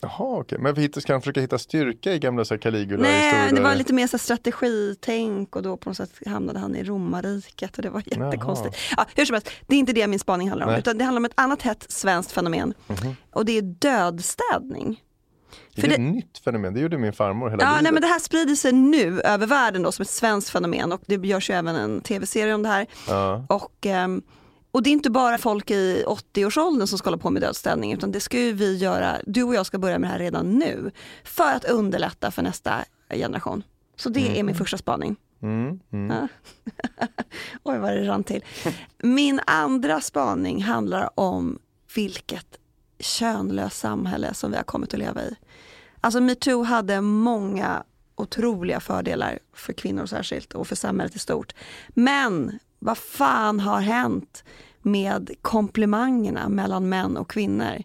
Jaha, 0.00 0.38
okej. 0.40 0.58
Men 0.58 0.74
vi 0.74 0.82
hittar, 0.82 1.00
ska 1.00 1.12
han 1.12 1.20
försöka 1.22 1.40
hitta 1.40 1.58
styrka 1.58 2.12
i 2.14 2.18
gamla 2.18 2.44
så 2.44 2.54
här 2.54 2.58
Caligula? 2.58 3.02
Nej, 3.02 3.24
historier 3.24 3.52
det 3.56 3.60
var 3.62 3.74
lite 3.74 3.92
mer 3.92 4.06
så 4.06 4.18
strategitänk 4.18 5.56
och 5.56 5.62
då 5.62 5.76
på 5.76 5.90
något 5.90 5.96
sätt 5.96 6.10
hamnade 6.26 6.58
han 6.58 6.76
i 6.76 6.84
romarriket 6.84 7.76
och 7.76 7.82
det 7.82 7.90
var 7.90 8.02
jättekonstigt. 8.06 8.76
Ja, 8.96 9.06
hur 9.14 9.24
som 9.24 9.34
helst, 9.34 9.50
det 9.66 9.74
är 9.74 9.78
inte 9.78 9.92
det 9.92 10.06
min 10.06 10.18
spaning 10.18 10.48
handlar 10.48 10.66
om, 10.66 10.72
Nej. 10.72 10.80
utan 10.80 10.98
det 10.98 11.04
handlar 11.04 11.20
om 11.20 11.24
ett 11.24 11.32
annat 11.34 11.62
hett 11.62 11.86
svenskt 11.88 12.32
fenomen 12.32 12.74
Mhm. 12.86 13.16
och 13.32 13.44
det 13.44 13.52
är 13.58 13.62
dödstädning. 13.62 15.02
Är 15.74 15.80
För 15.80 15.88
det 15.88 15.96
det- 15.96 16.02
ett 16.02 16.12
nytt 16.14 16.38
fenomen? 16.38 16.74
Det 16.74 16.80
gjorde 16.80 16.98
min 16.98 17.12
farmor 17.12 17.50
hela 17.50 17.62
Ja, 17.62 17.68
livet. 17.70 17.82
nej, 17.82 17.92
men 17.92 18.02
det 18.02 18.08
här 18.08 18.18
sprider 18.18 18.54
sig 18.54 18.72
nu 18.72 19.20
över 19.20 19.46
världen 19.46 19.82
då 19.82 19.92
som 19.92 20.02
ett 20.02 20.08
svenskt 20.10 20.50
fenomen 20.50 20.92
och 20.92 21.00
det 21.06 21.14
görs 21.14 21.50
ju 21.50 21.54
även 21.54 21.76
en 21.76 22.00
tv-serie 22.00 22.54
om 22.54 22.62
det 22.62 22.68
här. 22.68 22.86
Ja. 23.08 23.46
Och, 23.48 23.86
ehm, 23.86 24.22
och 24.70 24.82
det 24.82 24.90
är 24.90 24.92
inte 24.92 25.10
bara 25.10 25.38
folk 25.38 25.70
i 25.70 26.04
80-årsåldern 26.06 26.86
som 26.86 26.98
ska 26.98 27.06
hålla 27.10 27.22
på 27.22 27.30
med 27.30 27.42
dödsstädning 27.42 27.92
utan 27.92 28.12
det 28.12 28.20
ska 28.20 28.40
ju 28.40 28.52
vi 28.52 28.76
göra, 28.76 29.16
du 29.26 29.42
och 29.42 29.54
jag 29.54 29.66
ska 29.66 29.78
börja 29.78 29.98
med 29.98 30.08
det 30.08 30.12
här 30.12 30.18
redan 30.18 30.58
nu 30.58 30.90
för 31.24 31.54
att 31.54 31.64
underlätta 31.64 32.30
för 32.30 32.42
nästa 32.42 32.84
generation. 33.10 33.62
Så 33.96 34.08
det 34.08 34.38
är 34.38 34.42
min 34.42 34.54
första 34.54 34.78
spaning. 34.78 35.16
Mm, 35.42 35.80
mm. 35.92 36.28
Oj 37.62 37.78
vad 37.78 37.92
det 37.92 38.08
rann 38.08 38.24
till. 38.24 38.44
Min 38.98 39.40
andra 39.46 40.00
spaning 40.00 40.62
handlar 40.62 41.20
om 41.20 41.58
vilket 41.94 42.58
könlöst 42.98 43.78
samhälle 43.78 44.34
som 44.34 44.50
vi 44.50 44.56
har 44.56 44.64
kommit 44.64 44.94
att 44.94 44.98
leva 44.98 45.22
i. 45.22 45.36
Alltså 46.00 46.20
metoo 46.20 46.62
hade 46.62 47.00
många 47.00 47.82
otroliga 48.14 48.80
fördelar 48.80 49.38
för 49.52 49.72
kvinnor 49.72 50.06
särskilt 50.06 50.54
och 50.54 50.68
för 50.68 50.76
samhället 50.76 51.16
i 51.16 51.18
stort. 51.18 51.54
Men 51.88 52.58
vad 52.78 52.98
fan 52.98 53.60
har 53.60 53.80
hänt 53.80 54.44
med 54.82 55.30
komplimangerna 55.42 56.48
mellan 56.48 56.88
män 56.88 57.16
och 57.16 57.30
kvinnor? 57.30 57.82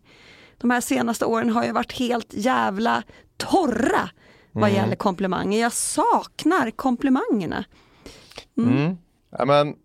De 0.58 0.70
här 0.72 0.82
senaste 0.82 1.26
åren 1.26 1.50
har 1.50 1.64
ju 1.66 1.72
varit 1.72 1.92
helt 2.00 2.34
jävla 2.34 3.04
torra 3.38 4.10
vad 4.52 4.70
Mm. 4.70 4.76
gäller 4.82 4.96
komplimanger. 4.96 5.62
Jag 5.62 5.74
saknar 5.74 6.72
komplimangerna. 6.72 7.64
Mm. 8.58 8.98
Ja, 9.38 9.46
men, 9.46 9.76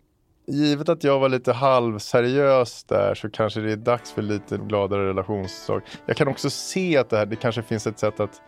givet 0.47 0.89
att 0.89 1.03
jag 1.03 1.19
var 1.19 1.29
lite 1.29 1.53
halvseriös 1.53 2.83
där 2.83 3.15
så 3.15 3.29
kanske 3.29 3.59
det 3.59 3.71
är 3.71 3.75
dags 3.77 4.11
för 4.11 4.21
lite 4.21 4.57
gladare 4.57 5.09
relationssak. 5.09 5.83
Jag 6.05 6.17
kan 6.17 6.27
också 6.27 6.49
se 6.49 6.97
att 6.97 7.09
det 7.09 7.17
här, 7.17 7.25
det 7.25 7.35
kanske 7.35 7.63
finns 7.63 7.87
ett 7.87 7.99
sätt 7.99 8.19
att 8.19 8.41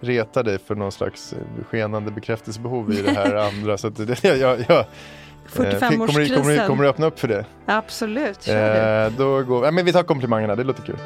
reta 0.00 0.42
dig 0.42 0.58
för 0.58 0.74
någon 0.74 0.92
slags 0.92 1.34
skenande 1.70 2.10
bekräftelsebehov 2.10 2.92
i 2.92 3.02
det 3.02 3.10
här 3.10 3.34
andra. 3.48 3.78
Så 3.78 3.88
det, 3.88 4.24
jag, 4.24 4.64
jag, 4.68 4.84
jag, 5.56 5.66
eh, 5.66 5.78
kommer, 5.78 6.06
kommer, 6.06 6.66
kommer, 6.66 6.82
du- 6.84 6.88
öppna 6.88 7.06
upp 7.06 7.18
för 7.20 7.28
det? 7.28 7.44
Absolut, 7.66 8.42
kör 8.42 8.74
du. 8.74 9.06
Eh, 9.06 9.18
då 9.18 9.42
går, 9.42 9.64
ja, 9.64 9.70
men 9.70 9.84
vi 9.84 9.92
tar 9.92 10.02
komplimangerna, 10.02 10.56
det 10.56 10.64
låter 10.64 10.82
kul. 10.82 10.96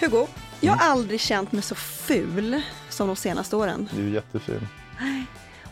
Hugo, 0.00 0.26
jag 0.60 0.72
Mm. 0.72 0.78
har 0.78 0.86
aldrig 0.92 1.20
känt 1.20 1.52
mig 1.52 1.62
så 1.62 1.74
ful 1.74 2.60
som 2.88 3.06
de 3.06 3.16
senaste 3.16 3.56
åren. 3.56 3.88
Du 3.94 4.06
är 4.08 4.14
jättefin. 4.14 4.68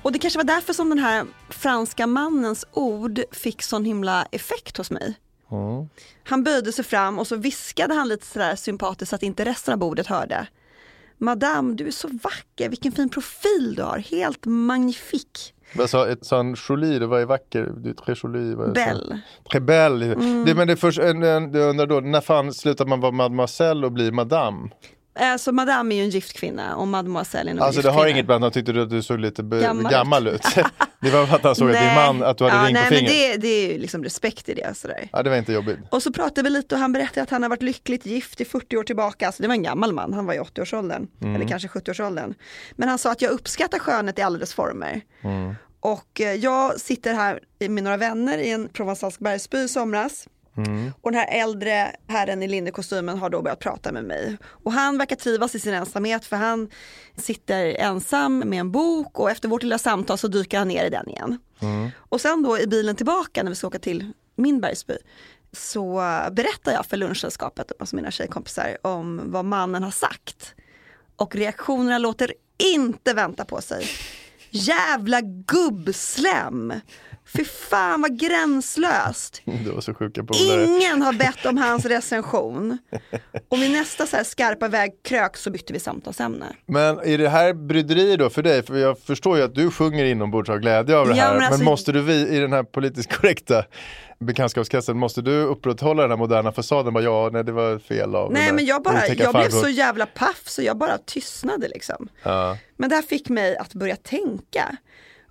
Och 0.03 0.13
det 0.13 0.19
kanske 0.19 0.39
var 0.39 0.45
därför 0.45 0.73
som 0.73 0.89
den 0.89 0.99
här 0.99 1.25
franska 1.49 2.07
mannens 2.07 2.65
ord 2.73 3.21
fick 3.33 3.63
sån 3.63 3.85
himla 3.85 4.27
effekt 4.33 4.77
hos 4.77 4.91
mig. 4.91 5.15
Mm. 5.53 5.89
Han 6.25 6.45
böjde 6.45 6.73
sig 6.73 6.85
fram 6.85 7.19
och 7.19 7.27
så 7.27 7.37
viskade 7.37 7.95
han 7.95 8.09
lite 8.09 8.27
sådär 8.27 8.57
sympatiskt 8.57 9.11
så 9.11 9.17
att 9.17 9.23
inte 9.23 9.45
resten 9.45 9.73
av 9.73 9.79
bordet 9.79 10.07
hörde. 10.07 10.47
Madame, 11.19 11.75
du 11.75 11.87
är 11.87 11.91
så 11.91 12.09
vacker, 12.09 12.69
vilken 12.69 12.93
fin 12.93 13.09
profil 13.09 13.75
du 13.77 13.83
har, 13.83 13.99
helt 13.99 14.45
magnifik. 14.45 15.55
Vad 15.75 15.91
sa, 15.91 16.17
han 16.31 16.57
Jolie, 16.69 16.99
det 16.99 17.07
var 17.07 17.19
ju 17.19 17.25
vacker, 17.25 17.73
du 17.77 17.91
är 17.91 17.95
très 17.95 18.25
jolie. 18.25 18.57
Belle. 18.57 19.21
Très 19.51 19.63
belle. 19.63 20.07
Mm. 20.07 20.45
Det, 20.45 20.55
men 20.55 20.67
det 20.67 20.73
är 20.73 20.77
först, 20.77 20.99
jag 20.99 21.11
undrar 21.11 21.87
då, 21.87 22.01
när 22.01 22.21
fan 22.21 22.53
slutar 22.53 22.87
man 22.87 23.01
vara 23.01 23.13
mademoiselle 23.13 23.87
och 23.87 23.93
blir 23.93 24.13
madame? 24.13 24.71
Eh, 25.17 25.37
Så 25.37 25.53
Madame 25.53 25.95
är 25.95 25.97
ju 25.97 26.03
en 26.05 26.11
gift 26.11 26.33
kvinna 26.33 26.77
och 26.77 26.89
Mademoiselle 26.89 27.51
är 27.51 27.55
en 27.55 27.63
Alltså 27.63 27.83
det 27.83 27.91
har 27.91 28.07
inget 28.07 28.31
att 28.31 28.41
han 28.41 28.53
tyckte 28.53 28.73
du 28.73 28.83
att 28.83 28.91
du 28.91 29.03
såg 29.03 29.19
lite 29.21 29.43
Gammal 29.43 29.93
gammal, 29.93 30.27
ut. 30.29 30.43
det 31.01 31.11
var 31.11 31.27
för 31.27 31.37
att 31.37 31.45
han 31.45 31.55
såg 31.55 31.71
att 31.71 31.81
din 31.81 31.95
man, 31.95 32.23
att 32.23 32.39
du 32.39 32.45
hade 32.45 32.57
ja, 32.57 32.67
ring 32.67 32.75
nej, 32.75 32.89
på 32.89 32.95
fingret. 32.95 33.13
det, 33.13 33.37
det 33.37 33.49
är 33.49 33.73
ju 33.73 33.79
liksom 33.79 34.05
respekt 34.05 34.49
i 34.49 34.55
det. 34.55 34.77
Sådär. 34.77 35.09
Ja, 35.13 35.23
det 35.23 35.31
var 35.31 35.37
inte 35.37 35.53
jobbigt. 35.53 35.79
Och 35.91 36.03
så 36.03 36.13
pratade 36.13 36.43
vi 36.43 36.51
lite 36.51 36.75
och 36.75 36.81
han 36.81 36.93
berättade 36.93 37.23
att 37.23 37.31
han 37.31 37.43
har 37.43 37.51
varit 37.51 37.63
lyckligt 37.63 38.07
gift 38.07 38.41
i 38.41 38.45
40 38.45 38.77
år 38.77 38.83
tillbaka. 38.85 39.27
Alltså 39.27 39.43
det 39.43 39.49
var 39.49 39.55
en 39.55 39.63
gammal 39.63 39.93
man, 39.93 40.13
han 40.13 40.27
var 40.27 40.35
i 40.35 40.39
80-årsåldern. 40.39 41.07
Mm. 41.23 41.35
Eller 41.35 41.49
kanske 41.49 41.69
70-årsåldern. 41.69 42.35
Men 42.73 42.89
han 42.89 42.99
sa 42.99 43.13
att 43.13 43.23
jag 43.23 43.31
uppskattar 43.31 43.79
skönhet 43.79 44.19
i 44.19 44.23
alla 44.23 44.39
dess 44.39 44.55
former. 44.55 45.01
Mm. 45.23 45.55
Och 45.81 46.21
eh, 46.21 46.35
jag 46.35 46.81
sitter 46.81 47.15
här 47.15 47.41
med 47.69 47.85
några 47.85 47.97
vänner 47.97 48.39
i 48.39 48.51
en 48.51 48.69
provensalsk 48.69 49.21
bergsby 49.21 49.59
i 49.59 49.69
somras. 49.69 50.29
Mm. 50.57 50.93
Och 51.01 51.13
den 51.13 51.21
här 51.21 51.43
äldre 51.43 51.97
herren 52.07 52.43
i 52.43 52.49
linnekostymen 52.49 53.19
har 53.19 53.31
då 53.31 53.43
börjat 53.43 53.59
prata 53.59 53.93
med 53.93 54.05
mig. 54.05 54.37
Och 54.45 54.73
han 54.73 54.99
verkar 54.99 55.17
trivas 55.17 55.55
i 55.55 55.61
sin 55.61 55.75
ensamhet 55.75 56.25
för 56.25 56.37
han 56.37 56.71
sitter 57.17 57.77
ensam 57.79 58.39
med 58.39 58.61
en 58.61 58.71
bok 58.71 59.19
och 59.21 59.31
efter 59.31 59.49
vårt 59.49 59.63
lilla 59.63 59.79
samtal 59.79 60.19
så 60.19 60.29
dyker 60.29 60.59
han 60.59 60.69
ner 60.69 60.85
i 60.85 60.91
den 60.91 61.09
igen. 61.09 61.39
Mm. 61.61 61.91
Och 61.99 62.21
sen 62.21 62.43
då 62.43 62.59
i 62.59 62.67
bilen 62.67 62.97
tillbaka 62.97 63.43
när 63.43 63.51
vi 63.51 63.57
ska 63.57 63.67
åka 63.67 63.79
till 63.79 64.13
min 64.37 64.61
bergsby 64.61 64.97
så 65.53 65.95
berättar 66.33 66.73
jag 66.73 66.87
för 66.87 66.97
lunchsällskapet, 66.97 67.73
alltså 67.79 67.97
mina 67.97 68.11
tjejkompisar, 68.11 68.77
om 68.83 69.21
vad 69.25 69.45
mannen 69.45 69.83
har 69.83 69.91
sagt. 69.91 70.55
Och 71.17 71.37
reaktionerna 71.37 71.99
låter 71.99 72.33
inte 72.59 73.15
vänta 73.15 73.45
på 73.45 73.61
sig. 73.61 73.87
Jävla 74.51 75.21
gubbslem! 75.21 76.73
Fy 77.37 77.45
fan 77.45 78.03
vad 78.03 78.19
gränslöst! 78.21 79.43
Du 79.45 79.71
var 79.71 79.81
så 79.81 79.95
sjuka 79.95 80.25
polare. 80.25 80.65
Ingen 80.65 81.03
har 81.03 81.13
bett 81.13 81.47
om 81.47 81.57
hans 81.59 81.85
recension. 81.85 82.79
Och 83.49 83.59
vid 83.63 83.71
nästa 83.71 84.07
så 84.07 84.17
här 84.17 84.25
skarpa 84.25 84.69
vägkrök 84.69 85.37
så 85.37 85.51
bytte 85.51 85.73
vi 85.73 85.81
samtalsämne. 85.81 86.47
Men 86.67 86.99
är 86.99 87.19
det 87.19 87.29
här 87.29 87.53
bryderi 87.53 88.17
då 88.17 88.31
för 88.31 88.43
dig? 88.43 88.63
För 88.63 88.77
jag 88.77 88.99
förstår 88.99 89.37
ju 89.39 89.43
att 89.45 89.55
du 89.55 89.71
sjunger 89.71 90.05
inombords 90.05 90.51
av 90.51 90.59
glädje 90.59 90.97
av 90.97 91.09
det 91.09 91.17
Ja, 91.17 91.23
här. 91.25 91.31
men 91.31 91.39
Men, 91.39 91.47
alltså- 91.47 91.65
måste 91.65 91.93
du 91.93 92.13
i 92.13 92.39
den 92.39 92.53
här 92.53 92.63
politiskt 92.63 93.13
korrekta 93.17 93.65
bekantskapskretsen, 94.19 94.99
måste 94.99 95.23
du 95.23 95.43
upprätthålla 95.43 96.03
den 96.03 96.11
här 96.11 96.19
moderna 96.19 96.53
fasaden? 96.53 96.95
Bara, 96.95 97.05
ja, 97.05 97.31
nej 97.33 97.45
det 97.45 97.53
var 97.53 97.79
fel 97.79 98.15
av 98.15 98.33
Nej 98.33 98.53
men 98.53 98.65
jag 98.67 98.83
bara, 98.83 99.07
jag 99.07 99.17
blev 99.17 99.33
farbror." 99.33 99.63
så 99.63 99.69
jävla 99.69 100.07
paff 100.07 100.43
så 100.45 100.63
jag 100.63 100.77
bara 100.79 100.99
tystnade 100.99 101.69
liksom. 101.69 102.09
Ja. 102.23 102.59
Men 102.77 102.89
det 102.89 102.95
här 102.95 103.03
fick 103.03 103.29
mig 103.29 103.57
att 103.57 103.75
börja 103.75 103.97
tänka. 103.97 104.77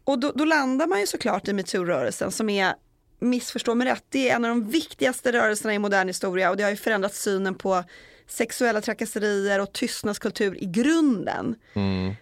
Och 0.06 0.20
då, 0.20 0.32
då 0.36 0.46
landar 0.46 0.88
man 0.88 1.00
ju 1.00 1.08
såklart 1.08 1.48
i 1.48 1.54
metoo-rörelsen 1.54 2.32
som 2.32 2.50
är, 2.50 2.74
missförstå 3.20 3.76
mig 3.76 3.88
rätt, 3.88 4.04
det 4.10 4.30
är 4.30 4.36
en 4.36 4.46
av 4.46 4.50
de 4.50 4.70
viktigaste 4.70 5.32
rörelserna 5.32 5.74
i 5.74 5.80
modern 5.80 6.08
historia 6.08 6.50
och 6.50 6.58
det 6.58 6.63
har 6.63 6.70
ju 6.72 6.76
förändrat 6.78 7.15
synen 7.15 7.56
på 7.56 7.84
sexuella 8.28 8.82
trakasserier 8.82 9.60
och 9.62 9.74
tystnadskultur 9.74 10.63
i 10.63 10.65
grunden. 10.65 11.56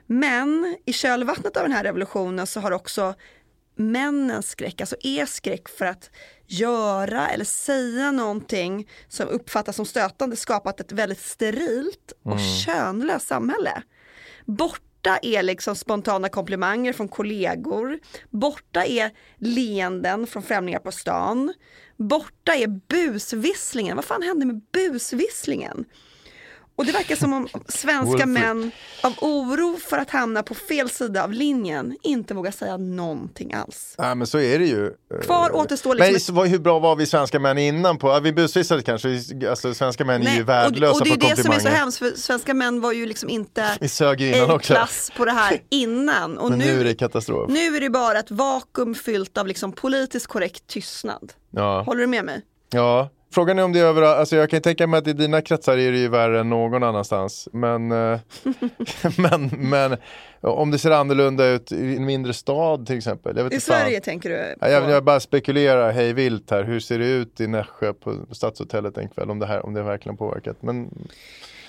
Men 0.05 0.77
i 0.85 0.93
kölvattnet 0.93 1.57
av 1.57 1.63
den 1.63 1.71
här 1.71 1.83
revolutionen 1.83 2.47
så 2.47 2.59
har 2.59 2.71
också 2.71 3.15
männens 3.75 4.49
skräck, 4.49 4.81
alltså 4.81 4.95
er 5.01 5.25
skräck 5.25 5.69
för 5.69 5.85
att 5.85 6.09
göra 6.47 7.27
eller 7.29 7.45
säga 7.45 8.11
någonting 8.11 8.89
som 9.07 9.27
uppfattas 9.27 9.75
som 9.75 9.85
stötande 9.85 10.35
skapat 10.35 10.79
ett 10.79 10.91
väldigt 10.91 11.21
sterilt 11.21 12.13
och 12.23 12.31
Mm. 12.31 12.43
könlöst 12.65 13.27
samhälle. 13.27 13.83
Borta 15.03 15.19
är 15.21 15.43
liksom 15.43 15.75
spontana 15.75 16.29
komplimanger 16.29 16.93
från 16.93 17.07
kollegor. 17.07 17.99
Borta 18.29 18.85
är 18.85 19.11
leenden 19.37 20.27
från 20.27 20.43
främlingar 20.43 20.79
på 20.79 20.91
stan. 20.91 21.53
Borta 21.97 22.55
är 22.55 22.67
busvisslingen. 22.67 23.95
Vad 23.95 24.05
fan 24.05 24.21
hände 24.21 24.45
med 24.45 24.61
busvisslingen? 24.73 25.85
Och 26.75 26.85
det 26.85 26.91
verkar 26.91 27.15
som 27.15 27.33
om 27.33 27.47
svenska 27.67 28.25
män 28.25 28.71
av 29.03 29.13
oro 29.21 29.77
för 29.89 29.97
att 29.97 30.09
hamna 30.09 30.43
på 30.43 30.53
fel 30.55 30.89
sida 30.89 31.23
av 31.23 31.31
linjen 31.33 31.97
inte 32.03 32.33
vågar 32.33 32.51
säga 32.51 32.77
någonting 32.77 33.53
alls. 33.53 33.95
Nej 33.97 34.15
men 34.15 34.27
så 34.27 34.39
är 34.39 34.59
det 34.59 34.65
ju. 34.65 34.91
Kvar 35.23 35.55
återstår 35.55 35.95
liksom 35.95 36.35
Men 36.35 36.45
ett- 36.45 36.51
hur 36.53 36.59
bra 36.59 36.79
var 36.79 36.95
vi 36.95 37.05
svenska 37.05 37.39
män 37.39 37.57
innan 37.57 37.97
på? 37.97 38.19
Vi 38.19 38.33
busvissade 38.33 38.81
kanske, 38.81 39.21
alltså 39.49 39.73
svenska 39.73 40.05
män 40.05 40.27
är 40.27 40.35
ju 40.35 40.43
värdelösa 40.43 40.91
och, 40.93 41.01
och 41.01 41.07
det 41.07 41.11
är 41.13 41.17
på 41.17 41.25
ju 41.27 41.35
det 41.35 41.41
som 41.41 41.51
är 41.51 41.55
så 41.55 41.59
komplimanger. 41.59 41.77
hemskt 41.79 41.97
för 41.97 42.11
svenska 42.15 42.53
män 42.53 42.81
var 42.81 42.91
ju 42.91 43.05
liksom 43.05 43.29
inte 43.29 43.77
Vi 43.81 43.89
sög 43.89 44.21
ju 44.21 44.35
innan 44.37 44.51
också. 44.51 44.73
klass 44.73 45.11
på 45.17 45.25
det 45.25 45.31
här 45.31 45.61
innan. 45.69 46.37
Och 46.37 46.49
Men 46.49 46.59
nu, 46.59 46.65
nu, 46.65 46.79
är 46.79 46.83
det 46.83 46.95
katastrof. 46.95 47.49
nu 47.49 47.75
är 47.77 47.81
det 47.81 47.89
bara 47.89 48.19
ett 48.19 48.31
vakuum 48.31 48.95
fyllt 48.95 49.37
av 49.37 49.47
liksom 49.47 49.71
politiskt 49.71 50.27
korrekt 50.27 50.67
tystnad. 50.67 51.33
Ja. 51.51 51.81
Håller 51.81 52.01
du 52.01 52.07
med 52.07 52.25
mig? 52.25 52.41
Ja, 52.69 53.09
frågan 53.33 53.59
är 53.59 53.63
om 53.63 53.73
det 53.73 53.79
är 53.79 53.85
överallt. 53.85 54.17
Alltså 54.19 54.35
jag 54.35 54.49
kan 54.49 54.61
tänka 54.61 54.87
mig 54.87 54.97
att 54.97 55.07
i 55.07 55.13
dina 55.13 55.41
kretsar 55.41 55.77
är 55.77 55.91
det 55.91 55.97
ju 55.97 56.07
värre 56.07 56.39
än 56.39 56.49
någon 56.49 56.83
annanstans. 56.83 57.47
Men, 57.53 57.91
eh, 57.91 58.19
men, 59.17 59.47
men 59.57 59.97
om 60.41 60.71
det 60.71 60.77
ser 60.79 60.91
annorlunda 60.91 61.47
ut 61.47 61.71
i 61.71 61.95
en 61.95 62.05
mindre 62.05 62.33
stad 62.33 62.87
till 62.87 62.97
exempel. 62.97 63.37
I 63.37 63.41
inte 63.41 63.59
fan. 63.59 63.79
Sverige 63.79 63.99
tänker 63.99 64.29
du? 64.29 64.55
Ja, 64.61 64.69
jag, 64.69 64.89
jag 64.89 65.03
bara 65.03 65.19
spekulerar 65.19 65.91
hej 65.91 66.13
vilt 66.13 66.51
här. 66.51 66.63
Hur 66.63 66.79
ser 66.79 66.99
det 66.99 67.05
ut 67.07 67.41
i 67.41 67.47
Nässjö 67.47 67.93
på 67.93 68.15
Stadshotellet 68.31 68.97
en 68.97 69.09
kväll? 69.09 69.29
Om 69.29 69.39
det, 69.39 69.45
här, 69.45 69.65
om 69.65 69.73
det 69.73 69.83
verkligen 69.83 70.17
påverkat. 70.17 70.57
Men 70.61 70.89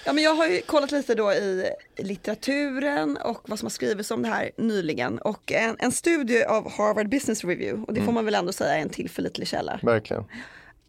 Ja, 0.06 0.12
men 0.12 0.24
jag 0.24 0.34
har 0.34 0.46
ju 0.46 0.60
kollat 0.60 0.92
lite 0.92 1.14
då 1.14 1.32
i 1.32 1.64
litteraturen 1.96 3.16
och 3.24 3.42
vad 3.48 3.58
som 3.58 3.66
har 3.66 3.70
skrivits 3.70 4.10
om 4.10 4.22
det 4.22 4.28
här 4.28 4.50
nyligen. 4.56 5.18
Och 5.18 5.52
en, 5.52 5.76
en 5.78 5.92
studie 5.92 6.44
av 6.44 6.70
Harvard 6.72 7.08
Business 7.08 7.44
Review, 7.44 7.84
och 7.86 7.94
det 7.94 8.00
får 8.00 8.04
Mm. 8.04 8.14
man 8.14 8.24
väl 8.24 8.34
ändå 8.34 8.52
säga 8.52 8.76
är 8.76 8.82
en 8.82 8.88
tillförlitlig 8.88 9.48
källa. 9.48 9.80
verkligen. 9.82 10.24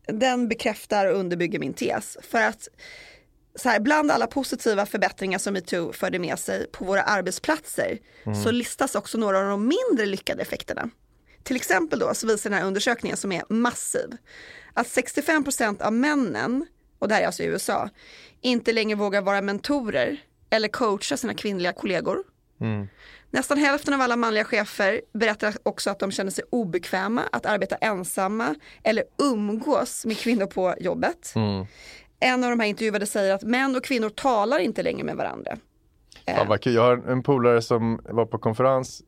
Den 0.08 0.48
bekräftar 0.48 1.06
och 1.06 1.20
underbygger 1.20 1.60
min 1.60 1.74
tes. 1.74 2.18
För 2.22 2.42
att 2.42 2.68
så 3.56 3.70
här, 3.70 3.80
bland 3.80 4.12
alla 4.12 4.28
positiva 4.28 4.86
förbättringar 4.86 5.40
som 5.40 5.54
metoo 5.54 5.94
förde 5.94 6.20
med 6.20 6.40
sig 6.40 6.68
på 6.72 6.86
våra 6.86 7.02
arbetsplatser 7.02 7.98
Mm. 8.26 8.44
så 8.44 8.52
listas 8.52 8.96
också 8.96 9.18
några 9.18 9.40
av 9.40 9.46
de 9.46 9.68
mindre 9.68 10.06
lyckade 10.06 10.42
effekterna. 10.42 10.90
Till 11.44 11.56
exempel 11.56 12.00
då 12.00 12.14
så 12.14 12.28
visar 12.28 12.50
den 12.50 12.60
här 12.60 12.66
undersökningen 12.68 13.18
som 13.18 13.32
är 13.32 13.44
massiv 13.50 14.18
att 14.74 14.88
65% 14.88 15.82
av 15.82 15.94
männen, 15.94 16.66
och 17.00 17.08
det 17.08 17.14
här 17.14 17.22
är 17.22 17.26
alltså 17.26 17.44
i 17.44 17.46
USA, 17.46 17.90
inte 18.42 18.74
längre 18.74 18.96
vågar 18.96 19.22
vara 19.22 19.42
mentorer 19.42 20.18
eller 20.50 20.68
coacha 20.68 21.18
sina 21.18 21.34
kvinnliga 21.34 21.74
kollegor. 21.74 22.24
Mm. 22.62 22.88
Nästan 23.36 23.58
hälften 23.58 23.94
av 23.94 24.02
alla 24.02 24.16
manliga 24.16 24.44
chefer 24.44 25.02
berättar 25.14 25.54
också 25.64 25.90
att 25.90 26.00
de 26.00 26.12
känner 26.12 26.32
sig 26.32 26.44
obekväma 26.50 27.22
att 27.32 27.46
arbeta 27.46 27.76
ensamma 27.76 28.56
eller 28.84 29.04
umgås 29.22 30.06
med 30.06 30.18
kvinnor 30.18 30.46
på 30.46 30.76
jobbet. 30.80 31.34
Mm. 31.36 31.66
En 32.20 32.44
av 32.44 32.50
de 32.50 32.60
här 32.60 32.68
intervjuade 32.68 33.06
säger 33.06 33.34
att 33.36 33.44
män 33.44 33.76
och 33.76 33.84
kvinnor 33.84 34.10
talar 34.10 34.60
inte 34.60 34.84
längre 34.84 35.04
med 35.04 35.16
varandra. 35.16 35.58
Ja, 36.26 36.58
kul. 36.58 36.74
Jag 36.74 36.82
har 36.82 36.98
en 36.98 37.24
polare 37.24 37.62
som 37.62 38.02
var 38.10 38.26
på 38.26 38.38
konferens 38.38 39.02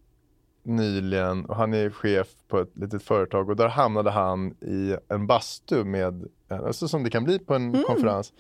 nyligen 0.64 1.46
och 1.46 1.56
han 1.56 1.74
är 1.74 1.90
chef 1.90 2.28
på 2.48 2.60
ett 2.60 2.78
litet 2.78 3.04
företag 3.04 3.50
och 3.50 3.56
där 3.56 3.68
hamnade 3.68 4.12
han 4.12 4.52
i 4.52 4.96
en 5.10 5.28
bastu 5.28 5.84
med, 5.84 6.28
alltså 6.50 6.88
som 6.88 7.04
det 7.04 7.10
kan 7.10 7.24
bli 7.24 7.40
på 7.40 7.54
en 7.56 7.70
Mm. 7.70 7.84
konferens, 7.84 8.34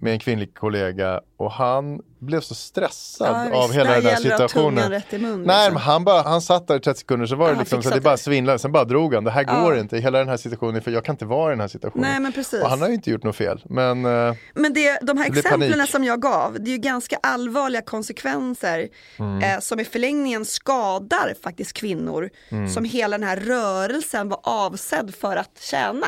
med 0.00 0.12
en 0.12 0.18
kvinnlig 0.18 0.54
kollega 0.54 1.20
och 1.36 1.52
han 1.52 2.00
blev 2.20 2.40
så 2.40 2.54
stressad 2.54 3.48
Ja, 3.52 3.64
av 3.64 3.72
hela 3.72 3.90
den 3.90 3.94
det 4.04 4.16
tungan 4.16 4.22
situationen. 4.22 4.90
rätt 4.90 5.12
i 5.12 5.18
mun, 5.18 5.42
Nej, 5.42 5.56
liksom. 5.56 5.74
men 5.74 5.82
han, 5.82 6.04
bara, 6.04 6.22
han 6.22 6.40
satt 6.40 6.66
där 6.68 6.76
i 6.76 6.80
30 6.80 6.98
sekunder 7.00 7.26
så 7.26 7.36
var 7.36 7.46
det 7.46 7.52
han 7.54 7.58
liksom 7.58 7.76
så 7.76 7.82
fixade 7.82 8.00
det 8.00 8.04
bara 8.04 8.10
det. 8.16 8.18
svindlade. 8.18 8.58
Sen 8.58 8.72
bara 8.72 8.84
drog 8.84 9.14
han. 9.14 9.24
Det 9.24 9.30
här 9.30 9.44
Ja. 9.48 9.60
går 9.60 9.78
inte. 9.78 9.98
Hela 9.98 10.18
den 10.18 10.28
här 10.28 10.36
situationen, 10.36 10.82
för 10.82 10.90
jag 10.90 11.04
kan 11.04 11.12
inte 11.12 11.24
vara 11.24 11.50
i 11.50 11.52
den 11.52 11.60
här 11.60 11.68
situationen. 11.68 12.10
Nej, 12.10 12.20
men 12.20 12.32
precis. 12.32 12.62
Och 12.62 12.70
han 12.70 12.80
har 12.80 12.88
ju 12.88 12.94
inte 12.94 13.10
gjort 13.10 13.22
något 13.24 13.36
fel. 13.36 13.62
Men 13.64 14.04
eh, 14.04 14.34
Men 14.54 14.72
det, 14.72 14.98
de 15.02 15.18
här 15.18 15.30
Det 15.30 15.38
exemplen 15.38 15.70
panik. 15.72 15.90
som 15.90 16.04
jag 16.04 16.20
gav, 16.22 16.56
det 16.60 16.70
är 16.70 16.72
ju 16.72 16.78
ganska 16.78 17.16
allvarliga 17.22 17.82
konsekvenser 17.82 18.88
Mm. 19.18 19.42
eh, 19.54 19.60
som 19.60 19.80
i 19.80 19.84
förlängningen 19.84 20.44
skadar 20.44 21.34
faktiskt 21.42 21.72
kvinnor 21.72 22.30
Mm. 22.50 22.68
som 22.68 22.84
hela 22.84 23.18
den 23.18 23.28
här 23.28 23.36
rörelsen 23.36 24.28
var 24.28 24.40
avsedd 24.42 25.14
för 25.14 25.36
att 25.36 25.58
tjäna. 25.60 26.06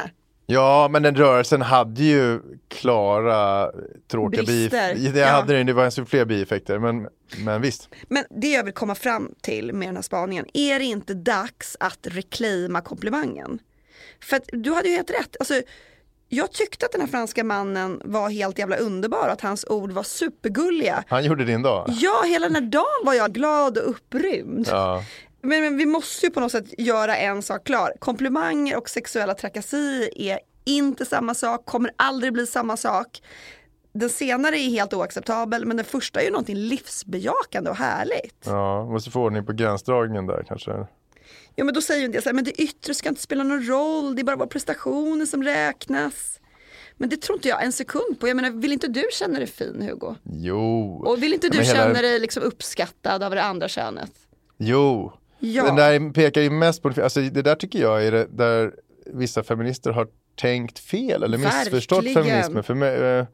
Ja, 0.50 0.88
men 0.90 1.02
den 1.02 1.14
rörelsen 1.14 1.62
hade 1.62 2.02
ju 2.02 2.40
klara 2.68 3.70
tråkiga 4.10 4.42
bieffekter. 4.42 5.12
Det 5.12 5.20
ja. 5.20 5.26
hade 5.26 5.56
den, 5.56 5.66
det 5.66 5.72
var 5.72 6.04
fler 6.04 6.24
bieffekter, 6.24 6.78
men, 6.78 7.08
men 7.44 7.62
visst. 7.62 7.88
Men 8.08 8.24
det 8.30 8.52
jag 8.52 8.64
vill 8.64 8.74
komma 8.74 8.94
fram 8.94 9.34
till 9.40 9.72
med 9.72 9.88
den 9.88 9.96
här 9.96 10.02
spaningen, 10.02 10.46
är 10.54 10.78
det 10.78 10.84
inte 10.84 11.14
dags 11.14 11.76
att 11.80 11.98
reclaima 12.02 12.80
komplimangen? 12.80 13.58
För 14.22 14.36
att 14.36 14.44
du 14.52 14.72
hade 14.72 14.88
ju 14.88 14.94
helt 14.94 15.10
rätt, 15.10 15.36
alltså, 15.40 15.62
jag 16.28 16.52
tyckte 16.52 16.86
att 16.86 16.92
den 16.92 17.00
här 17.00 17.08
franska 17.08 17.44
mannen 17.44 18.00
var 18.04 18.30
helt 18.30 18.58
jävla 18.58 18.76
underbar 18.76 19.28
att 19.28 19.40
hans 19.40 19.64
ord 19.68 19.92
var 19.92 20.02
supergulliga. 20.02 21.04
Han 21.08 21.24
gjorde 21.24 21.44
din 21.44 21.62
dag. 21.62 21.84
Ja, 21.88 22.22
hela 22.26 22.46
den 22.46 22.54
här 22.54 22.70
dagen 22.70 23.04
var 23.04 23.14
jag 23.14 23.32
glad 23.32 23.78
och 23.78 23.90
upprymd. 23.90 24.68
Ja. 24.70 25.04
Men, 25.42 25.60
men 25.62 25.76
vi 25.76 25.86
måste 25.86 26.26
ju 26.26 26.30
på 26.32 26.40
något 26.40 26.52
sätt 26.52 26.74
göra 26.78 27.16
en 27.16 27.42
sak 27.42 27.64
klar. 27.66 27.92
Komplimanger 27.98 28.76
och 28.76 28.88
sexuella 28.90 29.34
trakasserier 29.34 30.10
är 30.14 30.40
inte 30.64 31.04
samma 31.04 31.34
sak, 31.34 31.66
kommer 31.66 31.90
aldrig 31.96 32.32
bli 32.32 32.46
samma 32.46 32.76
sak. 32.76 33.22
Den 33.92 34.10
senare 34.10 34.56
är 34.58 34.70
helt 34.70 34.94
oacceptabel 34.94 35.66
men 35.66 35.76
den 35.76 35.86
första 35.86 36.20
är 36.20 36.24
ju 36.24 36.30
någonting 36.30 36.56
livsbejakande 36.56 37.70
och 37.70 37.76
härligt. 37.76 38.42
Ja, 38.46 38.84
måste 38.84 39.10
få 39.10 39.20
ordning 39.20 39.46
på 39.46 39.52
gränsdragningen 39.52 40.26
där 40.26 40.44
kanske. 40.48 40.70
Ja 41.54 41.64
men 41.64 41.74
då 41.74 41.80
säger 41.82 42.00
ju 42.00 42.04
en 42.06 42.12
del 42.12 42.22
så 42.22 42.28
här, 42.28 42.34
men 42.34 42.44
det 42.44 42.60
yttre 42.62 42.94
ska 42.94 43.08
inte 43.08 43.20
spela 43.22 43.44
någon 43.44 43.64
roll, 43.68 44.14
det 44.14 44.22
är 44.22 44.24
bara 44.24 44.36
våra 44.36 44.48
prestationer 44.48 45.26
som 45.26 45.42
räknas. 45.42 46.40
Men 46.96 47.08
det 47.08 47.16
tror 47.16 47.36
inte 47.38 47.48
jag 47.48 47.64
en 47.64 47.72
sekund 47.72 48.20
på. 48.20 48.28
Jag 48.28 48.36
menar, 48.36 48.50
vill 48.50 48.72
inte 48.72 48.88
du 48.88 49.04
känna 49.12 49.38
dig 49.38 49.46
fin 49.46 49.82
Hugo? 49.82 50.14
Jo. 50.22 51.02
Och 51.06 51.22
vill 51.22 51.34
inte 51.34 51.48
du 51.48 51.58
hela- 51.58 51.74
känna 51.74 52.02
dig 52.02 52.20
liksom 52.20 52.42
uppskattad 52.42 53.22
av 53.22 53.30
det 53.34 53.42
andra 53.42 53.68
könet? 53.68 54.10
Jo. 54.58 55.12
Ja. 55.40 55.64
Den 55.64 55.76
där 55.76 56.12
pekar 56.12 56.40
ju 56.40 56.50
mest 56.50 56.82
på, 56.82 56.88
alltså 57.02 57.20
det 57.20 57.42
där 57.42 57.54
tycker 57.54 57.78
jag 57.78 58.06
är 58.06 58.12
det, 58.12 58.26
där 58.30 58.72
vissa 59.06 59.42
feminister 59.42 59.90
har 59.90 60.06
tänkt 60.40 60.78
fel 60.78 61.22
eller 61.22 61.38
missförstått 61.38 62.04
feminismen. 62.14 62.62
För 62.62 62.74
mig, 62.74 62.96
eh, 63.18 63.24